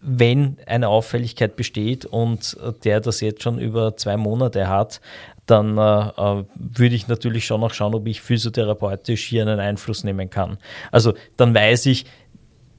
wenn 0.00 0.58
eine 0.66 0.88
Auffälligkeit 0.88 1.56
besteht 1.56 2.04
und 2.04 2.56
der 2.84 3.00
das 3.00 3.20
jetzt 3.20 3.42
schon 3.42 3.58
über 3.58 3.96
zwei 3.96 4.18
Monate 4.18 4.68
hat, 4.68 5.00
dann 5.46 5.76
äh, 5.76 6.44
würde 6.54 6.94
ich 6.94 7.08
natürlich 7.08 7.46
schon 7.46 7.60
noch 7.60 7.74
schauen, 7.74 7.94
ob 7.94 8.06
ich 8.06 8.20
physiotherapeutisch 8.20 9.24
hier 9.24 9.42
einen 9.42 9.60
Einfluss 9.60 10.04
nehmen 10.04 10.30
kann. 10.30 10.58
Also 10.90 11.14
dann 11.36 11.54
weiß 11.54 11.86
ich, 11.86 12.06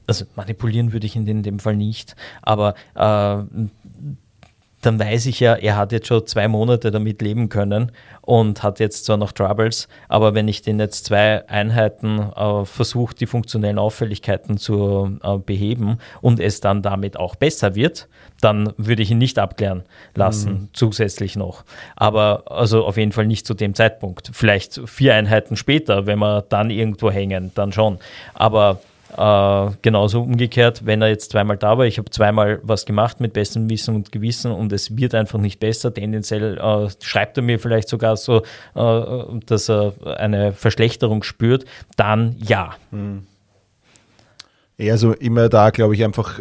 also 0.06 0.24
manipulieren 0.36 0.92
würde 0.92 1.06
ich 1.06 1.16
in 1.16 1.26
dem, 1.26 1.38
in 1.38 1.42
dem 1.42 1.58
Fall 1.58 1.76
nicht, 1.76 2.16
aber 2.42 2.74
äh, 2.94 3.42
dann 4.82 5.00
weiß 5.00 5.26
ich 5.26 5.40
ja, 5.40 5.54
er 5.54 5.76
hat 5.76 5.92
jetzt 5.92 6.06
schon 6.06 6.26
zwei 6.26 6.48
Monate 6.48 6.90
damit 6.90 7.22
leben 7.22 7.48
können 7.48 7.92
und 8.20 8.62
hat 8.62 8.78
jetzt 8.78 9.04
zwar 9.06 9.16
noch 9.16 9.32
Troubles, 9.32 9.88
aber 10.08 10.34
wenn 10.34 10.48
ich 10.48 10.62
den 10.62 10.78
jetzt 10.78 11.06
zwei 11.06 11.48
Einheiten 11.48 12.18
äh, 12.18 12.64
versuche, 12.64 13.14
die 13.14 13.26
funktionellen 13.26 13.78
Auffälligkeiten 13.78 14.58
zu 14.58 15.18
äh, 15.22 15.38
beheben 15.38 15.98
und 16.20 16.40
es 16.40 16.60
dann 16.60 16.82
damit 16.82 17.16
auch 17.16 17.36
besser 17.36 17.74
wird, 17.74 18.08
dann 18.40 18.72
würde 18.76 19.02
ich 19.02 19.10
ihn 19.10 19.18
nicht 19.18 19.38
abklären 19.38 19.84
lassen, 20.14 20.52
mhm. 20.52 20.68
zusätzlich 20.72 21.36
noch. 21.36 21.64
Aber 21.96 22.44
also 22.46 22.84
auf 22.84 22.96
jeden 22.96 23.12
Fall 23.12 23.26
nicht 23.26 23.46
zu 23.46 23.54
dem 23.54 23.74
Zeitpunkt. 23.74 24.30
Vielleicht 24.32 24.80
vier 24.86 25.14
Einheiten 25.14 25.56
später, 25.56 26.06
wenn 26.06 26.18
wir 26.18 26.42
dann 26.42 26.70
irgendwo 26.70 27.10
hängen, 27.10 27.50
dann 27.54 27.72
schon. 27.72 27.98
Aber 28.34 28.80
äh, 29.16 29.70
genauso 29.82 30.22
umgekehrt, 30.22 30.84
wenn 30.84 31.02
er 31.02 31.08
jetzt 31.08 31.30
zweimal 31.30 31.56
da 31.56 31.78
war, 31.78 31.86
ich 31.86 31.98
habe 31.98 32.10
zweimal 32.10 32.60
was 32.62 32.86
gemacht 32.86 33.20
mit 33.20 33.32
bestem 33.32 33.68
Wissen 33.68 33.94
und 33.94 34.12
Gewissen 34.12 34.50
und 34.52 34.72
es 34.72 34.96
wird 34.96 35.14
einfach 35.14 35.38
nicht 35.38 35.60
besser. 35.60 35.92
Tendenziell 35.92 36.58
äh, 36.58 36.88
schreibt 37.00 37.36
er 37.36 37.42
mir 37.42 37.58
vielleicht 37.58 37.88
sogar 37.88 38.16
so, 38.16 38.42
äh, 38.74 39.40
dass 39.46 39.68
er 39.70 39.94
eine 40.18 40.52
Verschlechterung 40.52 41.22
spürt, 41.22 41.64
dann 41.96 42.36
ja. 42.38 42.74
Hm. 42.90 43.26
Ja, 44.78 44.92
also 44.92 45.12
immer 45.12 45.48
da, 45.48 45.70
glaube 45.70 45.94
ich, 45.94 46.04
einfach 46.04 46.40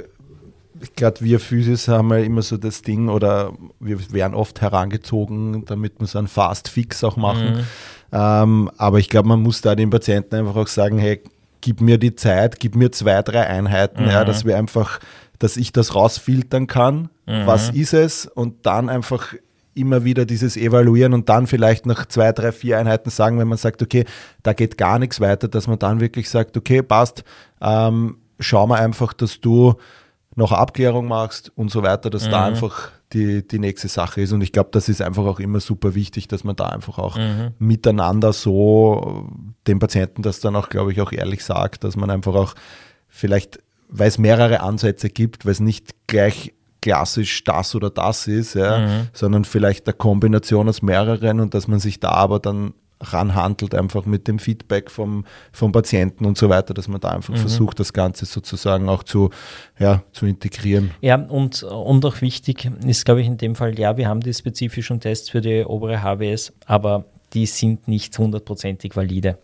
gerade 0.96 1.22
wir 1.22 1.40
Physis 1.40 1.88
haben 1.88 2.10
ja 2.12 2.18
immer 2.18 2.42
so 2.42 2.58
das 2.58 2.82
Ding 2.82 3.10
oder 3.10 3.54
wir 3.80 4.12
werden 4.12 4.34
oft 4.34 4.62
herangezogen, 4.62 5.66
damit 5.66 6.00
wir 6.00 6.08
so 6.08 6.20
einen 6.20 6.28
Fast 6.28 6.68
Fix 6.68 7.04
auch 7.04 7.16
machen. 7.16 7.56
Mhm. 7.56 7.64
Ähm, 8.12 8.72
aber 8.78 9.00
ich 9.00 9.10
glaube, 9.10 9.28
man 9.28 9.42
muss 9.42 9.62
da 9.62 9.76
den 9.76 9.90
Patienten 9.90 10.36
einfach 10.36 10.56
auch 10.56 10.68
sagen, 10.68 10.98
hey, 10.98 11.22
gib 11.66 11.82
mir 11.82 11.98
die 11.98 12.14
Zeit, 12.14 12.60
gib 12.60 12.76
mir 12.76 12.92
zwei, 12.92 13.24
drei 13.24 13.48
Einheiten, 13.48 14.04
mhm. 14.04 14.12
ja, 14.12 14.24
dass 14.24 14.46
wir 14.46 14.56
einfach, 14.56 15.00
dass 15.40 15.58
ich 15.58 15.74
das 15.74 15.96
rausfiltern 15.96 16.68
kann, 16.68 17.10
mhm. 17.26 17.48
was 17.48 17.72
ist 17.72 17.96
es 17.96 18.28
und 18.28 18.68
dann 18.68 18.88
einfach 18.88 19.34
immer 19.74 20.04
wieder 20.04 20.28
dieses 20.28 20.58
Evaluieren 20.58 21.16
und 21.16 21.28
dann 21.28 21.48
vielleicht 21.48 21.88
nach 21.88 22.06
zwei, 22.06 22.32
drei, 22.34 22.52
vier 22.52 22.78
Einheiten 22.78 23.10
sagen, 23.10 23.40
wenn 23.40 23.48
man 23.48 23.58
sagt, 23.58 23.82
okay, 23.82 24.06
da 24.44 24.54
geht 24.54 24.78
gar 24.78 25.00
nichts 25.00 25.20
weiter, 25.20 25.48
dass 25.48 25.66
man 25.66 25.80
dann 25.80 26.02
wirklich 26.02 26.30
sagt, 26.30 26.56
okay, 26.56 26.84
passt, 26.84 27.24
ähm, 27.60 28.18
schau 28.40 28.68
mal 28.68 28.80
einfach, 28.80 29.14
dass 29.14 29.42
du 29.42 29.74
noch 30.36 30.52
Abklärung 30.52 31.08
machst 31.08 31.52
und 31.56 31.72
so 31.72 31.82
weiter, 31.82 32.12
dass 32.12 32.28
mhm. 32.28 32.32
da 32.32 32.46
einfach 32.46 32.92
die, 33.14 33.48
die 33.48 33.60
nächste 33.60 33.88
Sache 33.88 34.22
ist. 34.22 34.32
Und 34.32 34.42
ich 34.42 34.52
glaube, 34.52 34.70
das 34.72 34.90
ist 34.90 35.02
einfach 35.02 35.26
auch 35.26 35.40
immer 35.40 35.60
super 35.60 35.96
wichtig, 35.96 36.28
dass 36.28 36.44
man 36.44 36.56
da 36.56 36.68
einfach 36.70 36.98
auch 36.98 37.18
mhm. 37.18 37.52
miteinander 37.60 38.34
so 38.34 39.30
dem 39.68 39.80
Patienten 39.80 40.22
das 40.22 40.40
dann 40.40 40.56
auch, 40.56 40.70
glaube 40.70 40.92
ich, 40.92 41.02
auch 41.02 41.12
ehrlich 41.12 41.44
sagt, 41.44 41.84
dass 41.84 41.96
man 41.96 42.10
einfach 42.10 42.34
auch 42.34 42.56
vielleicht, 43.08 43.60
weil 43.90 44.08
es 44.08 44.18
mehrere 44.18 44.62
Ansätze 44.62 45.10
gibt, 45.10 45.46
weil 45.46 45.54
es 45.54 45.60
nicht 45.60 45.96
gleich 46.08 46.54
klassisch 46.82 47.44
das 47.44 47.74
oder 47.74 47.90
das 47.90 48.28
ist, 48.28 48.54
ja, 48.54 48.80
mhm. 48.80 49.08
sondern 49.14 49.46
vielleicht 49.46 49.88
eine 49.88 49.96
Kombination 49.96 50.70
aus 50.70 50.82
mehreren 50.82 51.40
und 51.40 51.54
dass 51.54 51.68
man 51.68 51.80
sich 51.80 52.00
da 52.00 52.10
aber 52.12 52.40
dann 52.40 52.74
ranhandelt, 53.02 53.76
einfach 53.76 54.06
mit 54.06 54.28
dem 54.28 54.40
Feedback 54.40 54.90
vom, 54.90 55.26
vom 55.52 55.72
Patienten 55.72 56.26
und 56.26 56.38
so 56.38 56.50
weiter, 56.50 56.74
dass 56.74 56.88
man 56.88 57.02
da 57.02 57.10
einfach 57.10 57.34
mhm. 57.34 57.40
versucht, 57.40 57.80
das 57.80 57.94
Ganze 57.94 58.26
sozusagen 58.26 58.90
auch 58.90 59.04
zu, 59.04 59.30
ja, 59.80 60.04
zu 60.14 60.26
integrieren. 60.26 60.92
Ja, 61.02 61.16
und, 61.16 61.64
und 61.64 62.06
auch 62.06 62.22
wichtig 62.22 62.70
ist, 62.86 63.06
glaube 63.06 63.22
ich, 63.22 63.28
in 63.28 63.38
dem 63.38 63.56
Fall, 63.56 63.78
ja, 63.78 63.98
wir 63.98 64.08
haben 64.08 64.22
die 64.22 64.34
spezifischen 64.34 65.00
Tests 65.00 65.30
für 65.30 65.42
die 65.42 65.64
obere 65.66 66.02
HWS, 66.02 66.54
aber 66.66 67.06
die 67.34 67.46
sind 67.46 67.88
nicht 67.88 68.18
hundertprozentig 68.18 68.96
valide. 68.96 69.38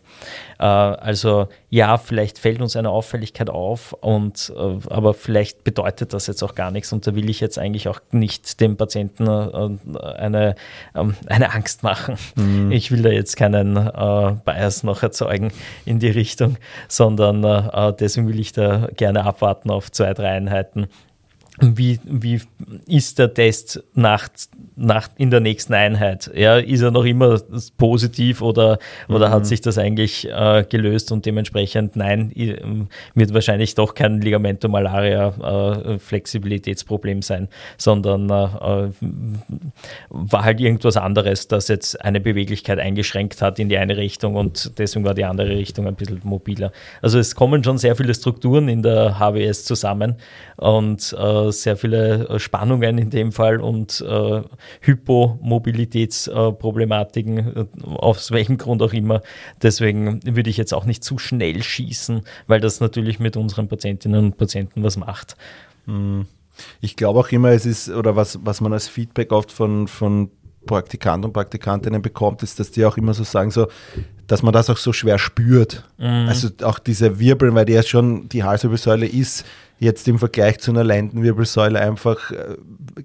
Äh, 0.59 0.63
also 0.63 1.47
ja, 1.69 1.97
vielleicht 1.97 2.39
fällt 2.39 2.61
uns 2.61 2.75
eine 2.75 2.89
Auffälligkeit 2.89 3.49
auf, 3.49 3.93
und, 3.93 4.53
äh, 4.55 4.77
aber 4.89 5.13
vielleicht 5.13 5.63
bedeutet 5.63 6.13
das 6.13 6.27
jetzt 6.27 6.43
auch 6.43 6.55
gar 6.55 6.71
nichts 6.71 6.93
und 6.93 7.05
da 7.05 7.15
will 7.15 7.29
ich 7.29 7.39
jetzt 7.39 7.57
eigentlich 7.59 7.87
auch 7.87 7.99
nicht 8.11 8.61
dem 8.61 8.77
Patienten 8.77 9.27
äh, 9.27 9.99
eine, 10.01 10.55
ähm, 10.95 11.15
eine 11.27 11.53
Angst 11.53 11.83
machen. 11.83 12.15
Mhm. 12.35 12.71
Ich 12.71 12.91
will 12.91 13.01
da 13.01 13.09
jetzt 13.09 13.35
keinen 13.35 13.75
Bias 14.45 14.83
noch 14.83 15.03
erzeugen 15.03 15.51
in 15.85 15.99
die 15.99 16.09
Richtung, 16.09 16.57
sondern 16.87 17.41
deswegen 17.97 18.27
will 18.27 18.39
ich 18.39 18.51
da 18.51 18.87
gerne 18.95 19.25
abwarten 19.25 19.69
auf 19.69 19.91
zwei, 19.91 20.13
drei 20.13 20.29
Einheiten 20.29 20.87
wie, 21.61 21.99
wie 22.03 22.41
ist 22.87 23.19
der 23.19 23.31
Test 23.33 23.81
nach, 23.93 24.27
nach, 24.75 25.09
in 25.17 25.29
der 25.29 25.39
nächsten 25.39 25.75
Einheit? 25.75 26.31
Ja, 26.33 26.57
ist 26.57 26.81
er 26.81 26.91
noch 26.91 27.05
immer 27.05 27.39
positiv 27.77 28.41
oder, 28.41 28.79
oder 29.07 29.29
mhm. 29.29 29.33
hat 29.33 29.45
sich 29.45 29.61
das 29.61 29.77
eigentlich 29.77 30.27
äh, 30.27 30.65
gelöst 30.67 31.11
und 31.11 31.23
dementsprechend 31.25 31.95
nein, 31.95 32.33
wird 33.13 33.33
wahrscheinlich 33.33 33.75
doch 33.75 33.93
kein 33.93 34.19
Ligamento-Malaria-Flexibilitätsproblem 34.21 37.19
äh, 37.19 37.23
sein, 37.23 37.47
sondern 37.77 38.29
äh, 38.29 38.89
war 40.09 40.43
halt 40.43 40.59
irgendwas 40.59 40.97
anderes, 40.97 41.47
das 41.47 41.67
jetzt 41.67 42.03
eine 42.03 42.19
Beweglichkeit 42.19 42.79
eingeschränkt 42.79 43.43
hat 43.43 43.59
in 43.59 43.69
die 43.69 43.77
eine 43.77 43.97
Richtung 43.97 44.33
und 44.35 44.79
deswegen 44.79 45.05
war 45.05 45.13
die 45.13 45.25
andere 45.25 45.49
Richtung 45.49 45.85
ein 45.87 45.93
bisschen 45.95 46.21
mobiler. 46.23 46.71
Also 47.03 47.19
es 47.19 47.35
kommen 47.35 47.63
schon 47.63 47.77
sehr 47.77 47.95
viele 47.95 48.15
Strukturen 48.15 48.67
in 48.67 48.81
der 48.81 49.19
HWS 49.19 49.65
zusammen 49.65 50.15
und 50.57 51.13
äh, 51.13 51.50
sehr 51.51 51.77
viele 51.77 52.27
äh, 52.27 52.39
Spannungen 52.39 52.97
in 52.97 53.09
dem 53.09 53.31
Fall 53.31 53.61
und 53.61 54.03
äh, 54.07 54.41
Hypomobilitätsproblematiken, 54.81 57.37
äh, 57.37 57.65
aus 57.83 58.31
welchem 58.31 58.57
Grund 58.57 58.81
auch 58.81 58.93
immer. 58.93 59.21
Deswegen 59.61 60.19
würde 60.23 60.49
ich 60.49 60.57
jetzt 60.57 60.73
auch 60.73 60.85
nicht 60.85 61.03
zu 61.03 61.17
schnell 61.17 61.61
schießen, 61.61 62.21
weil 62.47 62.59
das 62.59 62.79
natürlich 62.79 63.19
mit 63.19 63.37
unseren 63.37 63.67
Patientinnen 63.67 64.25
und 64.25 64.37
Patienten 64.37 64.83
was 64.83 64.97
macht. 64.97 65.35
Hm. 65.85 66.25
Ich 66.79 66.95
glaube 66.95 67.19
auch 67.19 67.29
immer, 67.29 67.49
es 67.49 67.65
ist, 67.65 67.89
oder 67.89 68.15
was, 68.15 68.39
was 68.43 68.61
man 68.61 68.73
als 68.73 68.87
Feedback 68.87 69.31
oft 69.31 69.51
von, 69.51 69.87
von 69.87 70.29
Praktikanten 70.65 71.25
und 71.25 71.33
Praktikantinnen 71.33 72.01
bekommt, 72.01 72.43
ist, 72.43 72.59
dass 72.59 72.71
die 72.71 72.85
auch 72.85 72.97
immer 72.97 73.13
so 73.13 73.23
sagen, 73.23 73.51
so, 73.51 73.67
dass 74.31 74.43
man 74.43 74.53
das 74.53 74.69
auch 74.69 74.77
so 74.77 74.93
schwer 74.93 75.19
spürt. 75.19 75.83
Mhm. 75.97 76.29
Also 76.29 76.47
auch 76.63 76.79
diese 76.79 77.19
Wirbel, 77.19 77.53
weil 77.53 77.65
die 77.65 77.73
ja 77.73 77.83
schon, 77.83 78.29
die 78.29 78.45
Halswirbelsäule 78.45 79.05
ist 79.05 79.43
jetzt 79.77 80.07
im 80.07 80.19
Vergleich 80.19 80.59
zu 80.59 80.71
einer 80.71 80.85
Lendenwirbelsäule 80.85 81.77
einfach 81.77 82.31
äh, 82.31 82.55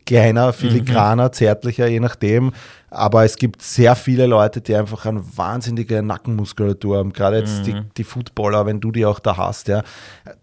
kleiner, 0.04 0.52
filigraner, 0.52 1.24
mhm. 1.24 1.32
zärtlicher, 1.32 1.88
je 1.88 1.98
nachdem. 1.98 2.52
Aber 2.90 3.24
es 3.24 3.38
gibt 3.38 3.60
sehr 3.60 3.96
viele 3.96 4.26
Leute, 4.26 4.60
die 4.60 4.76
einfach 4.76 5.04
eine 5.04 5.20
wahnsinnige 5.36 6.00
Nackenmuskulatur 6.00 6.98
haben. 6.98 7.12
Gerade 7.12 7.38
jetzt 7.38 7.60
mhm. 7.60 7.64
die, 7.64 7.82
die 7.96 8.04
Footballer, 8.04 8.64
wenn 8.64 8.80
du 8.80 8.92
die 8.92 9.04
auch 9.04 9.18
da 9.18 9.36
hast, 9.36 9.66
ja, 9.66 9.82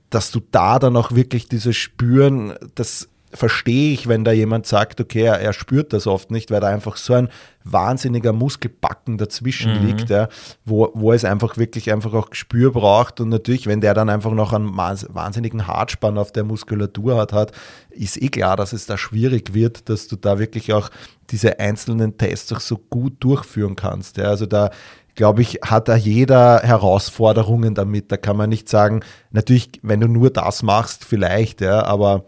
dass 0.09 0.31
du 0.31 0.41
da 0.51 0.79
dann 0.79 0.97
auch 0.97 1.13
wirklich 1.13 1.47
dieses 1.47 1.77
Spüren, 1.77 2.55
das 2.75 3.07
verstehe 3.33 3.93
ich, 3.93 4.07
wenn 4.07 4.23
da 4.23 4.31
jemand 4.31 4.65
sagt, 4.65 5.01
okay, 5.01 5.23
er, 5.23 5.39
er, 5.39 5.53
spürt 5.53 5.93
das 5.93 6.07
oft 6.07 6.31
nicht, 6.31 6.51
weil 6.51 6.61
da 6.61 6.67
einfach 6.67 6.97
so 6.97 7.13
ein 7.13 7.29
wahnsinniger 7.63 8.33
Muskelbacken 8.33 9.17
dazwischen 9.17 9.79
mhm. 9.79 9.87
liegt, 9.87 10.09
ja, 10.09 10.27
wo, 10.65 10.91
wo 10.93 11.13
es 11.13 11.25
einfach 11.25 11.57
wirklich 11.57 11.91
einfach 11.91 12.13
auch 12.13 12.29
Gespür 12.29 12.71
braucht. 12.71 13.19
Und 13.19 13.29
natürlich, 13.29 13.67
wenn 13.67 13.81
der 13.81 13.93
dann 13.93 14.09
einfach 14.09 14.31
noch 14.31 14.53
einen 14.53 14.75
wahnsinnigen 14.75 15.67
Hartspann 15.67 16.17
auf 16.17 16.31
der 16.31 16.43
Muskulatur 16.43 17.17
hat, 17.17 17.33
hat, 17.33 17.51
ist 17.89 18.21
eh 18.21 18.29
klar, 18.29 18.55
dass 18.55 18.73
es 18.73 18.85
da 18.85 18.97
schwierig 18.97 19.53
wird, 19.53 19.89
dass 19.89 20.07
du 20.07 20.15
da 20.15 20.39
wirklich 20.39 20.73
auch 20.73 20.89
diese 21.29 21.59
einzelnen 21.59 22.17
Tests 22.17 22.51
auch 22.53 22.59
so 22.59 22.77
gut 22.77 23.15
durchführen 23.19 23.75
kannst. 23.75 24.17
Ja. 24.17 24.25
Also 24.25 24.45
da 24.45 24.69
glaube 25.15 25.41
ich, 25.41 25.59
hat 25.63 25.87
da 25.87 25.95
jeder 25.95 26.61
Herausforderungen 26.61 27.75
damit. 27.75 28.11
Da 28.11 28.17
kann 28.17 28.37
man 28.37 28.49
nicht 28.49 28.67
sagen, 28.67 29.01
natürlich, 29.31 29.79
wenn 29.81 29.99
du 29.99 30.07
nur 30.07 30.29
das 30.31 30.63
machst, 30.63 31.05
vielleicht, 31.05 31.61
ja, 31.61 31.83
aber 31.83 32.25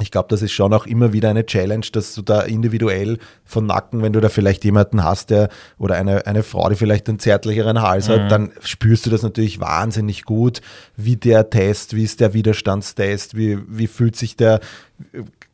ich 0.00 0.10
glaube, 0.10 0.28
das 0.28 0.42
ist 0.42 0.52
schon 0.52 0.72
auch 0.72 0.86
immer 0.86 1.12
wieder 1.12 1.30
eine 1.30 1.44
Challenge, 1.44 1.86
dass 1.92 2.14
du 2.14 2.22
da 2.22 2.42
individuell 2.42 3.18
von 3.44 3.66
Nacken, 3.66 4.02
wenn 4.02 4.12
du 4.12 4.20
da 4.20 4.28
vielleicht 4.28 4.64
jemanden 4.64 5.02
hast, 5.02 5.30
der 5.30 5.48
oder 5.78 5.96
eine, 5.96 6.26
eine 6.26 6.42
Frau, 6.42 6.68
die 6.68 6.76
vielleicht 6.76 7.08
einen 7.08 7.18
zärtlicheren 7.18 7.82
Hals 7.82 8.08
mhm. 8.08 8.12
hat, 8.12 8.30
dann 8.30 8.52
spürst 8.60 9.06
du 9.06 9.10
das 9.10 9.22
natürlich 9.22 9.60
wahnsinnig 9.60 10.24
gut, 10.24 10.60
wie 10.96 11.16
der 11.16 11.50
Test, 11.50 11.96
wie 11.96 12.04
ist 12.04 12.20
der 12.20 12.34
Widerstandstest, 12.34 13.36
wie, 13.36 13.58
wie 13.68 13.86
fühlt 13.86 14.16
sich 14.16 14.36
der, 14.36 14.60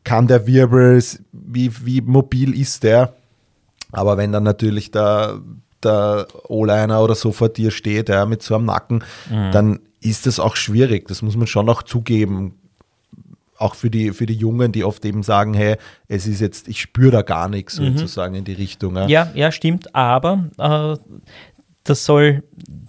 kann 0.03 0.27
der 0.27 0.47
Wirbel, 0.47 1.03
wie, 1.31 1.71
wie 1.85 2.01
mobil 2.01 2.57
ist 2.59 2.83
der. 2.83 3.13
Aber 3.91 4.17
wenn 4.17 4.31
dann 4.31 4.43
natürlich 4.43 4.91
der, 4.91 5.39
der 5.83 6.27
O-Liner 6.47 7.01
oder 7.01 7.15
so 7.15 7.31
vor 7.31 7.49
dir 7.49 7.71
steht, 7.71 8.09
ja, 8.09 8.25
mit 8.25 8.43
so 8.43 8.55
einem 8.55 8.65
Nacken, 8.65 9.03
mhm. 9.29 9.51
dann 9.51 9.79
ist 10.01 10.27
das 10.27 10.39
auch 10.39 10.55
schwierig. 10.55 11.07
Das 11.07 11.21
muss 11.21 11.35
man 11.35 11.47
schon 11.47 11.69
auch 11.69 11.81
zugeben 11.81 12.55
auch 13.57 13.75
für 13.75 13.89
die, 13.89 14.11
für 14.11 14.25
die 14.25 14.35
Jungen, 14.35 14.71
die 14.71 14.83
oft 14.83 15.05
eben 15.05 15.23
sagen, 15.23 15.53
hey, 15.53 15.77
es 16.07 16.27
ist 16.27 16.41
jetzt, 16.41 16.67
ich 16.67 16.81
spüre 16.81 17.11
da 17.11 17.21
gar 17.21 17.49
nichts 17.49 17.79
mhm. 17.79 17.97
sozusagen 17.97 18.35
in 18.35 18.43
die 18.43 18.53
Richtung. 18.53 18.95
Ja, 18.95 19.07
ja, 19.07 19.31
ja 19.33 19.51
stimmt, 19.51 19.95
aber 19.95 20.49
äh, 20.57 20.97
das 21.83 22.05
soll 22.05 22.43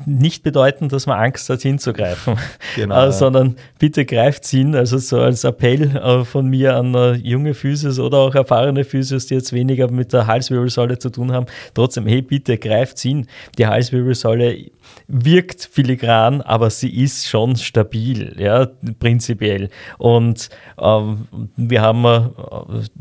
nicht 0.07 0.43
bedeuten, 0.45 0.89
dass 0.89 1.07
man 1.07 1.19
Angst 1.19 1.51
hat, 1.51 1.63
hinzugreifen, 1.63 2.37
genau, 2.77 3.09
äh, 3.09 3.13
sondern 3.13 3.57
bitte 3.79 4.05
greift 4.05 4.47
hin. 4.47 4.75
Also 4.75 4.99
so 4.99 5.21
als 5.21 5.45
Appell 5.45 5.97
äh, 5.97 6.25
von 6.25 6.47
mir 6.47 6.77
an 6.77 6.95
äh, 6.95 7.13
junge 7.15 7.55
Physios 7.55 7.99
oder 7.99 8.19
auch 8.19 8.35
erfahrene 8.35 8.85
Physios, 8.85 9.27
die 9.27 9.35
jetzt 9.35 9.53
weniger 9.53 9.91
mit 9.91 10.13
der 10.13 10.27
Halswirbelsäule 10.27 10.99
zu 10.99 11.11
tun 11.11 11.33
haben. 11.33 11.47
Trotzdem, 11.75 12.07
hey, 12.07 12.23
bitte 12.23 12.57
greift 12.57 12.99
hin. 13.01 13.27
Die 13.59 13.67
Halswirbelsäule 13.67 14.71
wirkt 15.09 15.69
filigran, 15.71 16.41
aber 16.41 16.71
sie 16.71 17.03
ist 17.03 17.27
schon 17.27 17.57
stabil, 17.57 18.37
ja, 18.39 18.69
prinzipiell. 19.01 19.71
Und 19.99 20.49
ähm, 20.81 21.27
wir 21.57 21.83
haben 21.83 22.05
äh, 22.05 22.21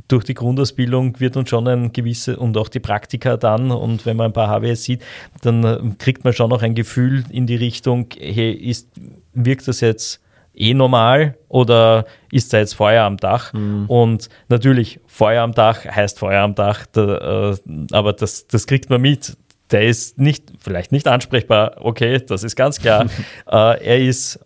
durch 0.07 0.23
die 0.23 0.33
Grundausbildung 0.33 1.19
wird 1.19 1.37
uns 1.37 1.49
schon 1.49 1.67
ein 1.67 1.93
gewisse 1.93 2.37
und 2.37 2.57
auch 2.57 2.69
die 2.69 2.79
Praktika 2.79 3.37
dann 3.37 3.69
und 3.69 4.05
wenn 4.07 4.17
man 4.17 4.27
ein 4.27 4.33
paar 4.33 4.49
HWS 4.49 4.83
sieht, 4.83 5.03
dann 5.41 5.97
kriegt 5.99 6.23
man 6.23 6.33
schon 6.33 6.49
noch 6.49 6.63
ein 6.63 6.73
Gefühl 6.73 6.94
in 6.95 7.47
die 7.47 7.55
Richtung, 7.55 8.07
hey, 8.17 8.51
ist, 8.51 8.89
wirkt 9.33 9.67
das 9.67 9.81
jetzt 9.81 10.21
eh 10.53 10.73
normal 10.73 11.37
oder 11.49 12.05
ist 12.31 12.53
da 12.53 12.59
jetzt 12.59 12.75
Feuer 12.75 13.03
am 13.03 13.17
Dach? 13.17 13.53
Mhm. 13.53 13.85
Und 13.87 14.29
natürlich, 14.47 14.99
Feuer 15.05 15.43
am 15.43 15.53
Dach 15.53 15.85
heißt 15.85 16.19
Feuer 16.19 16.43
am 16.43 16.55
Dach, 16.55 16.85
da, 16.91 17.51
äh, 17.51 17.55
aber 17.91 18.13
das, 18.13 18.47
das 18.47 18.67
kriegt 18.67 18.89
man 18.89 19.01
mit 19.01 19.37
der 19.71 19.87
ist 19.87 20.19
nicht, 20.19 20.53
vielleicht 20.59 20.91
nicht 20.91 21.07
ansprechbar, 21.07 21.77
okay, 21.79 22.19
das 22.19 22.43
ist 22.43 22.55
ganz 22.55 22.79
klar. 22.79 23.05
äh, 23.51 23.83
er 23.83 23.99
ist 23.99 24.39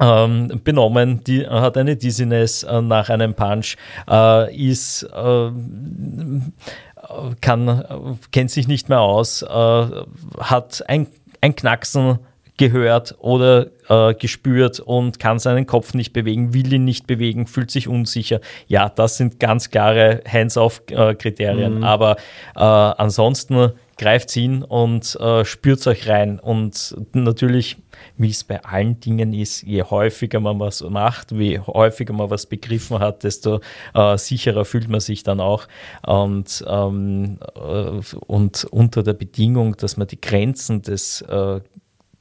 ähm, 0.00 0.60
benommen, 0.64 1.22
die, 1.24 1.46
hat 1.46 1.76
eine 1.76 1.96
Dizziness 1.96 2.62
äh, 2.62 2.80
nach 2.80 3.08
einem 3.08 3.34
Punch, 3.34 3.76
äh, 4.10 4.54
ist, 4.56 5.04
äh, 5.04 5.50
kann, 7.40 8.18
kennt 8.30 8.50
sich 8.50 8.68
nicht 8.68 8.88
mehr 8.88 9.00
aus, 9.00 9.42
äh, 9.42 9.46
hat 10.40 10.84
ein, 10.88 11.06
ein 11.42 11.54
Knacksen 11.54 12.18
gehört 12.56 13.16
oder 13.18 13.66
äh, 13.88 14.14
gespürt 14.14 14.78
und 14.78 15.18
kann 15.18 15.38
seinen 15.38 15.66
Kopf 15.66 15.94
nicht 15.94 16.12
bewegen, 16.12 16.54
will 16.54 16.72
ihn 16.72 16.84
nicht 16.84 17.06
bewegen, 17.06 17.46
fühlt 17.46 17.70
sich 17.70 17.88
unsicher. 17.88 18.40
Ja, 18.68 18.88
das 18.88 19.16
sind 19.16 19.40
ganz 19.40 19.70
klare 19.70 20.22
Hands-off-Kriterien. 20.26 21.78
Mhm. 21.78 21.84
Aber 21.84 22.16
äh, 22.54 22.60
ansonsten 22.60 23.72
greift 23.98 24.30
hin 24.30 24.62
und 24.62 25.16
äh, 25.20 25.44
spürt 25.44 25.86
euch 25.86 26.08
rein. 26.08 26.38
Und 26.38 26.96
natürlich, 27.12 27.76
wie 28.16 28.30
es 28.30 28.44
bei 28.44 28.64
allen 28.64 29.00
Dingen 29.00 29.32
ist, 29.32 29.62
je 29.62 29.82
häufiger 29.82 30.40
man 30.40 30.58
was 30.58 30.82
macht, 30.82 31.38
wie 31.38 31.58
häufiger 31.58 32.12
man 32.12 32.30
was 32.30 32.46
begriffen 32.46 32.98
hat, 32.98 33.24
desto 33.24 33.60
äh, 33.94 34.16
sicherer 34.16 34.64
fühlt 34.64 34.88
man 34.88 35.00
sich 35.00 35.22
dann 35.22 35.40
auch. 35.40 35.68
Und, 36.06 36.64
ähm, 36.66 37.38
äh, 37.54 38.00
und 38.26 38.64
unter 38.64 39.02
der 39.02 39.14
Bedingung, 39.14 39.76
dass 39.76 39.96
man 39.96 40.08
die 40.08 40.20
Grenzen 40.20 40.82
des 40.82 41.20
äh, 41.22 41.60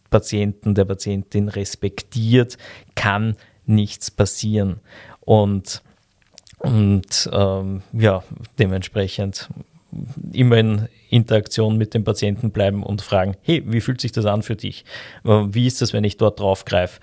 Patienten, 0.10 0.76
der 0.76 0.86
Patientin 0.86 1.48
respektiert, 1.48 2.58
kann 2.96 3.38
nichts 3.66 4.12
passieren. 4.12 4.82
Und, 5.22 5.82
und 6.60 7.30
ähm, 7.32 7.82
ja, 7.94 8.24
dementsprechend 8.60 9.50
immer 10.32 10.58
in 10.58 10.88
Interaktion 11.10 11.78
mit 11.78 11.94
dem 11.94 12.04
Patienten 12.04 12.52
bleiben 12.52 12.84
und 12.84 13.02
fragen, 13.02 13.36
hey, 13.42 13.64
wie 13.66 13.82
fühlt 13.82 14.00
sich 14.00 14.12
das 14.12 14.26
an 14.26 14.44
für 14.44 14.56
dich? 14.56 14.86
Äh, 15.26 15.44
wie 15.50 15.68
ist 15.68 15.82
das, 15.82 15.94
wenn 15.94 16.04
ich 16.04 16.18
dort 16.18 16.39
draufgreife? 16.39 17.00